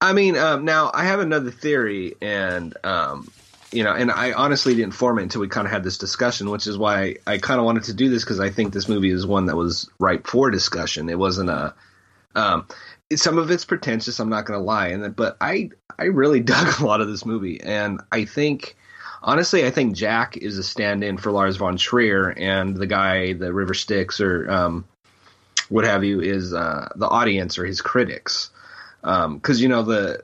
I 0.00 0.12
mean, 0.12 0.36
um, 0.36 0.64
now 0.64 0.90
I 0.92 1.04
have 1.04 1.20
another 1.20 1.50
theory, 1.50 2.14
and 2.20 2.74
um, 2.84 3.30
you 3.72 3.84
know, 3.84 3.92
and 3.92 4.10
I 4.10 4.32
honestly 4.32 4.74
didn't 4.74 4.94
form 4.94 5.18
it 5.18 5.24
until 5.24 5.40
we 5.40 5.48
kind 5.48 5.66
of 5.66 5.72
had 5.72 5.84
this 5.84 5.98
discussion, 5.98 6.50
which 6.50 6.66
is 6.66 6.78
why 6.78 7.16
I 7.26 7.38
kind 7.38 7.60
of 7.60 7.66
wanted 7.66 7.84
to 7.84 7.94
do 7.94 8.08
this 8.08 8.24
because 8.24 8.40
I 8.40 8.50
think 8.50 8.72
this 8.72 8.88
movie 8.88 9.10
is 9.10 9.26
one 9.26 9.46
that 9.46 9.56
was 9.56 9.88
ripe 9.98 10.26
for 10.26 10.50
discussion. 10.50 11.08
It 11.08 11.18
wasn't 11.18 11.50
a. 11.50 11.74
Um, 12.34 12.66
it- 13.10 13.18
some 13.18 13.38
of 13.38 13.50
it's 13.50 13.64
pretentious. 13.64 14.20
I'm 14.20 14.28
not 14.28 14.44
going 14.46 14.58
to 14.58 14.64
lie, 14.64 14.88
and 14.88 15.14
but 15.14 15.36
I 15.40 15.70
I 15.98 16.04
really 16.04 16.40
dug 16.54 16.80
a 16.80 16.86
lot 16.86 17.00
of 17.00 17.08
this 17.08 17.24
movie, 17.26 17.60
and 17.60 18.00
I 18.12 18.24
think. 18.24 18.76
Honestly, 19.20 19.66
I 19.66 19.70
think 19.72 19.96
Jack 19.96 20.36
is 20.36 20.58
a 20.58 20.62
stand-in 20.62 21.18
for 21.18 21.32
Lars 21.32 21.56
von 21.56 21.76
Trier, 21.76 22.28
and 22.36 22.76
the 22.76 22.86
guy, 22.86 23.32
the 23.32 23.52
River 23.52 23.74
Styx, 23.74 24.20
or 24.20 24.48
um, 24.48 24.84
what 25.68 25.84
have 25.84 26.04
you, 26.04 26.20
is 26.20 26.54
uh, 26.54 26.88
the 26.94 27.08
audience 27.08 27.58
or 27.58 27.64
his 27.66 27.80
critics 27.80 28.50
because 29.02 29.60
you 29.60 29.68
know 29.68 29.82
the 29.82 30.22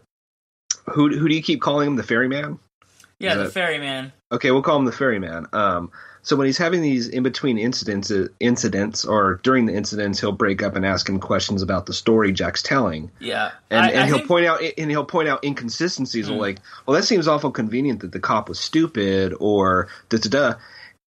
who 0.87 1.17
who 1.17 1.29
do 1.29 1.35
you 1.35 1.43
keep 1.43 1.61
calling 1.61 1.87
him 1.89 1.97
the 1.97 2.03
ferryman? 2.03 2.59
yeah, 3.19 3.35
the 3.37 3.49
ferryman. 3.49 4.13
Okay, 4.33 4.51
we'll 4.51 4.63
call 4.63 4.77
him 4.79 4.85
the 4.85 4.93
ferryman. 4.93 5.47
Um, 5.53 5.91
so 6.23 6.37
when 6.37 6.47
he's 6.47 6.59
having 6.59 6.83
these 6.83 7.09
in 7.09 7.23
between 7.23 7.59
incidents, 7.59 8.11
incidents 8.41 9.05
or 9.05 9.41
during 9.43 9.67
the 9.67 9.75
incidents, 9.75 10.19
he'll 10.21 10.33
break 10.33 10.63
up 10.63 10.75
and 10.75 10.85
ask 10.85 11.09
him 11.09 11.21
questions 11.21 11.63
about 11.63 11.87
the 11.87 11.93
story 11.93 12.33
Jack's 12.33 12.63
telling, 12.63 13.11
Yeah, 13.21 13.53
and, 13.71 13.85
I, 13.85 13.89
and 13.91 14.01
I 14.01 14.07
he'll 14.07 14.17
think- 14.17 14.29
point 14.29 14.47
out 14.47 14.61
and 14.77 14.91
he'll 14.91 15.05
point 15.05 15.29
out 15.29 15.45
inconsistencies. 15.45 16.29
Mm. 16.29 16.39
Like, 16.39 16.59
well, 16.87 16.97
that 16.97 17.05
seems 17.05 17.29
awful 17.29 17.51
convenient 17.51 18.01
that 18.01 18.13
the 18.13 18.21
cop 18.21 18.49
was 18.49 18.59
stupid, 18.59 19.35
or 19.39 19.89
da 20.09 20.19
da 20.19 20.29
da. 20.29 20.55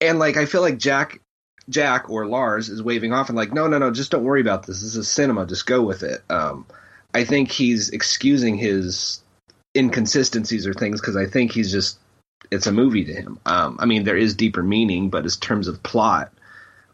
And 0.01 0.19
like, 0.19 0.37
I 0.37 0.47
feel 0.47 0.61
like 0.61 0.79
Jack, 0.79 1.21
Jack 1.69 2.11
or 2.11 2.27
Lars 2.27 2.69
is 2.69 2.83
waving 2.83 3.13
off 3.13 3.29
and 3.29 3.37
like, 3.37 3.53
no, 3.53 3.67
no, 3.69 3.79
no, 3.79 3.91
just 3.93 4.11
don't 4.11 4.25
worry 4.25 4.41
about 4.41 4.67
this. 4.67 4.83
This 4.83 4.97
is 4.97 5.09
cinema. 5.09 5.47
Just 5.47 5.67
go 5.67 5.81
with 5.83 6.03
it. 6.03 6.23
Um, 6.29 6.67
I 7.15 7.25
think 7.25 7.51
he's 7.51 7.91
excusing 7.91 8.57
his 8.57 9.23
inconsistencies 9.77 10.67
or 10.67 10.75
things 10.75 11.01
because 11.01 11.17
I 11.17 11.27
think 11.27 11.53
he's 11.53 11.71
just 11.71 11.99
it's 12.51 12.67
a 12.67 12.73
movie 12.73 13.05
to 13.05 13.13
him. 13.13 13.39
Um, 13.47 13.77
I 13.81 13.87
mean, 13.87 14.05
there 14.05 14.17
is 14.17 14.35
deeper 14.35 14.63
meaning, 14.63 15.11
but 15.11 15.25
in 15.25 15.31
terms 15.31 15.69
of 15.69 15.83
plot, 15.83 16.33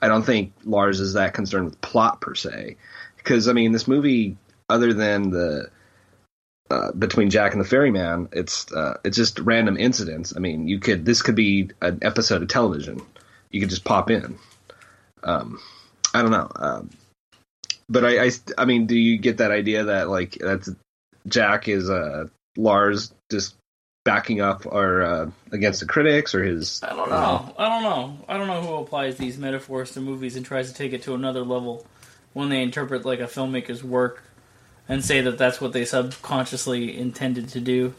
I 0.00 0.08
don't 0.08 0.22
think 0.22 0.52
Lars 0.64 1.00
is 1.00 1.14
that 1.14 1.34
concerned 1.34 1.66
with 1.66 1.80
plot 1.80 2.20
per 2.20 2.34
se. 2.34 2.76
Because 3.16 3.48
I 3.48 3.52
mean, 3.52 3.72
this 3.72 3.88
movie, 3.88 4.36
other 4.68 4.92
than 4.92 5.30
the 5.30 5.70
uh, 6.70 6.92
between 6.92 7.30
Jack 7.30 7.52
and 7.52 7.60
the 7.60 7.68
Ferryman, 7.68 8.28
it's 8.32 8.70
uh, 8.72 8.98
it's 9.04 9.16
just 9.16 9.38
random 9.40 9.76
incidents. 9.76 10.34
I 10.36 10.40
mean, 10.40 10.68
you 10.68 10.78
could 10.78 11.04
this 11.04 11.22
could 11.22 11.34
be 11.34 11.70
an 11.80 11.98
episode 12.02 12.42
of 12.42 12.48
television. 12.48 13.00
You 13.50 13.60
could 13.60 13.70
just 13.70 13.84
pop 13.84 14.10
in. 14.10 14.38
Um, 15.22 15.58
I 16.14 16.22
don't 16.22 16.30
know. 16.30 16.50
Um, 16.54 16.90
but 17.90 18.04
I, 18.04 18.26
I, 18.26 18.30
I 18.56 18.64
mean, 18.64 18.86
do 18.86 18.96
you 18.96 19.18
get 19.18 19.38
that 19.38 19.50
idea 19.50 19.84
that 19.84 20.08
like 20.08 20.38
that's 20.40 20.70
Jack 21.26 21.68
is 21.68 21.90
uh, 21.90 22.28
Lars 22.56 23.12
just 23.30 23.56
backing 24.04 24.40
up 24.40 24.64
or 24.64 25.02
uh, 25.02 25.30
against 25.52 25.80
the 25.80 25.86
critics 25.86 26.34
or 26.34 26.42
his? 26.44 26.80
I 26.82 26.94
don't 26.94 27.10
know. 27.10 27.54
I 27.58 27.68
don't 27.68 27.82
know. 27.82 28.24
I 28.28 28.38
don't 28.38 28.46
know 28.46 28.62
who 28.62 28.74
applies 28.76 29.16
these 29.16 29.36
metaphors 29.36 29.90
to 29.92 30.00
movies 30.00 30.36
and 30.36 30.46
tries 30.46 30.70
to 30.70 30.74
take 30.74 30.92
it 30.92 31.02
to 31.02 31.14
another 31.14 31.42
level. 31.42 31.84
when 32.32 32.48
they 32.48 32.62
interpret 32.62 33.04
like 33.04 33.20
a 33.20 33.24
filmmaker's 33.24 33.82
work 33.82 34.22
and 34.88 35.04
say 35.04 35.20
that 35.20 35.38
that's 35.38 35.60
what 35.60 35.72
they 35.72 35.84
subconsciously 35.84 36.96
intended 36.96 37.48
to 37.48 37.60
do. 37.60 37.94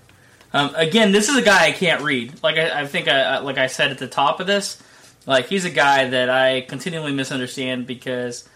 Um, 0.53 0.73
again, 0.75 1.11
this 1.11 1.29
is 1.29 1.37
a 1.37 1.41
guy 1.41 1.67
I 1.67 1.71
can't 1.71 2.01
read. 2.01 2.41
Like 2.43 2.57
I, 2.57 2.81
I 2.81 2.87
think, 2.87 3.07
I, 3.07 3.39
like 3.39 3.57
I 3.57 3.67
said 3.67 3.91
at 3.91 3.97
the 3.97 4.07
top 4.07 4.39
of 4.39 4.47
this, 4.47 4.81
like 5.25 5.47
he's 5.47 5.65
a 5.65 5.69
guy 5.69 6.09
that 6.09 6.29
I 6.29 6.61
continually 6.61 7.13
misunderstand 7.13 7.87
because 7.87 8.47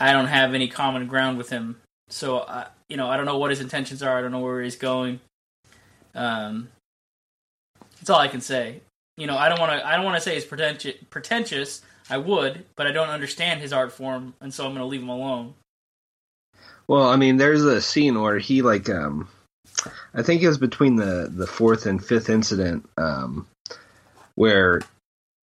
I 0.00 0.12
don't 0.12 0.26
have 0.26 0.54
any 0.54 0.68
common 0.68 1.06
ground 1.06 1.38
with 1.38 1.50
him. 1.50 1.80
So, 2.08 2.38
uh, 2.38 2.66
you 2.88 2.96
know, 2.96 3.08
I 3.08 3.16
don't 3.16 3.26
know 3.26 3.38
what 3.38 3.50
his 3.50 3.60
intentions 3.60 4.02
are. 4.02 4.16
I 4.16 4.22
don't 4.22 4.32
know 4.32 4.40
where 4.40 4.62
he's 4.62 4.76
going. 4.76 5.20
Um, 6.14 6.68
that's 7.98 8.10
all 8.10 8.18
I 8.18 8.28
can 8.28 8.40
say. 8.40 8.80
You 9.16 9.26
know, 9.26 9.36
I 9.36 9.48
don't 9.48 9.58
want 9.58 9.72
to. 9.72 9.86
I 9.86 9.96
don't 9.96 10.04
want 10.04 10.16
to 10.16 10.22
say 10.22 10.34
he's 10.34 10.44
pretentious. 10.44 10.94
Pretentious. 11.10 11.82
I 12.10 12.16
would, 12.16 12.64
but 12.76 12.86
I 12.86 12.92
don't 12.92 13.10
understand 13.10 13.60
his 13.60 13.72
art 13.72 13.92
form, 13.92 14.32
and 14.40 14.54
so 14.54 14.64
I'm 14.64 14.70
going 14.70 14.80
to 14.80 14.86
leave 14.86 15.02
him 15.02 15.10
alone. 15.10 15.54
Well, 16.86 17.08
I 17.08 17.16
mean, 17.16 17.36
there's 17.36 17.64
a 17.64 17.82
scene 17.82 18.18
where 18.20 18.38
he 18.38 18.62
like, 18.62 18.88
um, 18.88 19.28
I 20.14 20.22
think 20.22 20.42
it 20.42 20.48
was 20.48 20.56
between 20.56 20.96
the 20.96 21.30
the 21.30 21.46
fourth 21.46 21.84
and 21.84 22.02
fifth 22.02 22.30
incident, 22.30 22.88
um, 22.96 23.46
where 24.36 24.80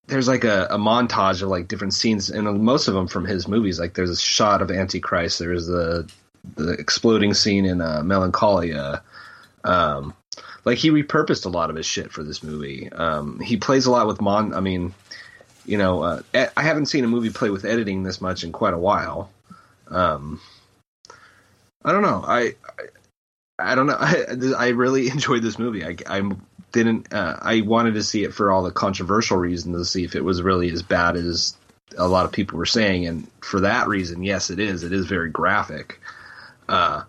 there's 0.10 0.28
like 0.28 0.44
a, 0.44 0.68
a 0.70 0.78
montage 0.78 1.42
of 1.42 1.50
like 1.50 1.68
different 1.68 1.94
scenes, 1.94 2.30
and 2.30 2.62
most 2.64 2.88
of 2.88 2.94
them 2.94 3.08
from 3.08 3.26
his 3.26 3.48
movies. 3.48 3.80
Like 3.80 3.94
there's 3.94 4.10
a 4.10 4.18
shot 4.18 4.62
of 4.62 4.72
Antichrist. 4.72 5.40
There's 5.40 5.68
the 5.68 6.10
the 6.56 6.72
exploding 6.74 7.34
scene 7.34 7.66
in 7.66 7.82
uh, 7.82 8.02
Melancholia. 8.04 9.04
Um, 9.64 10.14
like 10.66 10.78
he 10.78 10.90
repurposed 10.90 11.46
a 11.46 11.50
lot 11.50 11.70
of 11.70 11.76
his 11.76 11.86
shit 11.86 12.12
for 12.12 12.24
this 12.24 12.44
movie. 12.44 12.92
Um, 12.92 13.40
he 13.40 13.58
plays 13.58 13.86
a 13.86 13.92
lot 13.92 14.08
with 14.08 14.22
mon. 14.22 14.54
I 14.54 14.60
mean, 14.60 14.94
you 15.66 15.78
know, 15.78 16.02
uh, 16.04 16.22
I 16.34 16.64
haven't 16.64 16.88
seen 16.88 17.04
a 17.04 17.08
movie 17.08 17.30
play 17.30 17.50
with 17.50 17.66
editing 17.66 18.04
this 18.04 18.22
much 18.22 18.44
in 18.44 18.52
quite 18.52 18.74
a 18.74 18.78
while. 18.78 19.30
Um, 19.88 20.42
I 21.84 21.92
don't 21.92 22.02
know. 22.02 22.24
I, 22.26 22.56
I, 22.68 23.72
I 23.72 23.76
don't 23.76 23.88
know. 23.88 23.98
I, 24.00 24.26
I 24.58 24.68
really 24.70 25.10
enjoyed 25.12 25.44
this 25.44 25.60
movie. 25.60 25.86
I, 25.86 25.96
I 26.08 26.32
didn't. 26.72 27.14
Uh, 27.14 27.38
I 27.42 27.62
wanted 27.62 27.96
to 27.96 28.04
see 28.04 28.24
it 28.24 28.34
for 28.34 28.52
all 28.52 28.64
the 28.64 28.72
controversial 28.72 29.38
reasons 29.38 29.78
to 29.78 29.86
see 29.86 30.04
if 30.04 30.16
it 30.16 30.24
was 30.24 30.42
really 30.42 30.72
as 30.72 30.82
bad 30.82 31.16
as 31.16 31.56
a 31.98 32.08
lot 32.08 32.26
of 32.26 32.32
people 32.32 32.58
were 32.58 32.66
saying, 32.66 33.08
and 33.08 33.28
for 33.42 33.62
that 33.62 33.88
reason, 33.88 34.24
yes, 34.24 34.50
it 34.50 34.60
is. 34.60 34.84
It 34.84 34.94
is 34.94 35.06
very 35.06 35.30
graphic. 35.30 36.00
Uh, 36.68 37.04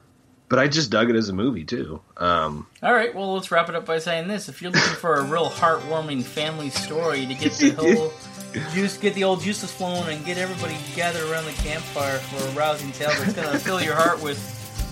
but 0.48 0.58
I 0.58 0.66
just 0.66 0.90
dug 0.90 1.10
it 1.10 1.16
as 1.16 1.28
a 1.28 1.32
movie 1.32 1.64
too. 1.64 2.00
Um, 2.16 2.66
All 2.82 2.92
right, 2.92 3.14
well, 3.14 3.34
let's 3.34 3.50
wrap 3.52 3.68
it 3.68 3.74
up 3.74 3.86
by 3.86 3.98
saying 3.98 4.26
this: 4.28 4.48
if 4.48 4.62
you're 4.62 4.72
looking 4.72 4.96
for 4.96 5.14
a 5.14 5.22
real 5.22 5.48
heartwarming 5.48 6.24
family 6.24 6.70
story 6.70 7.26
to 7.26 7.34
get 7.34 7.52
the 7.52 7.70
whole 7.78 8.12
juice, 8.72 8.96
get 8.96 9.14
the 9.14 9.24
old 9.24 9.42
juices 9.42 9.70
flowing, 9.70 10.16
and 10.16 10.26
get 10.26 10.38
everybody 10.38 10.76
gathered 10.96 11.30
around 11.30 11.44
the 11.44 11.52
campfire 11.52 12.18
for 12.18 12.48
a 12.48 12.52
rousing 12.52 12.90
tale 12.92 13.10
that's 13.10 13.34
going 13.34 13.50
to 13.50 13.58
fill 13.58 13.80
your 13.80 13.94
heart 13.94 14.22
with 14.22 14.38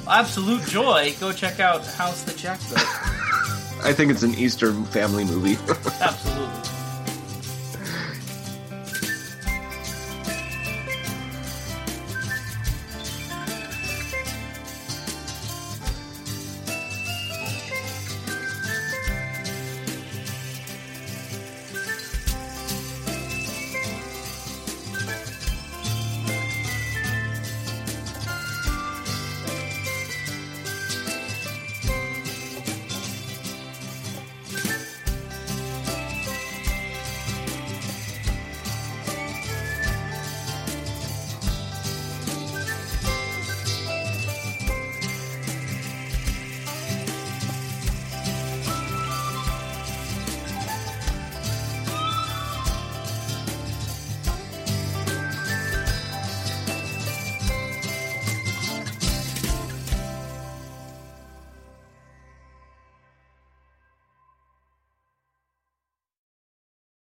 absolute 0.08 0.62
joy, 0.62 1.14
go 1.18 1.32
check 1.32 1.60
out 1.60 1.84
House 1.84 2.22
the 2.22 2.32
Jackdaw. 2.34 2.76
I 3.84 3.92
think 3.92 4.10
it's 4.10 4.22
an 4.22 4.34
Eastern 4.34 4.84
family 4.86 5.24
movie. 5.24 5.56
Absolutely. 6.00 6.67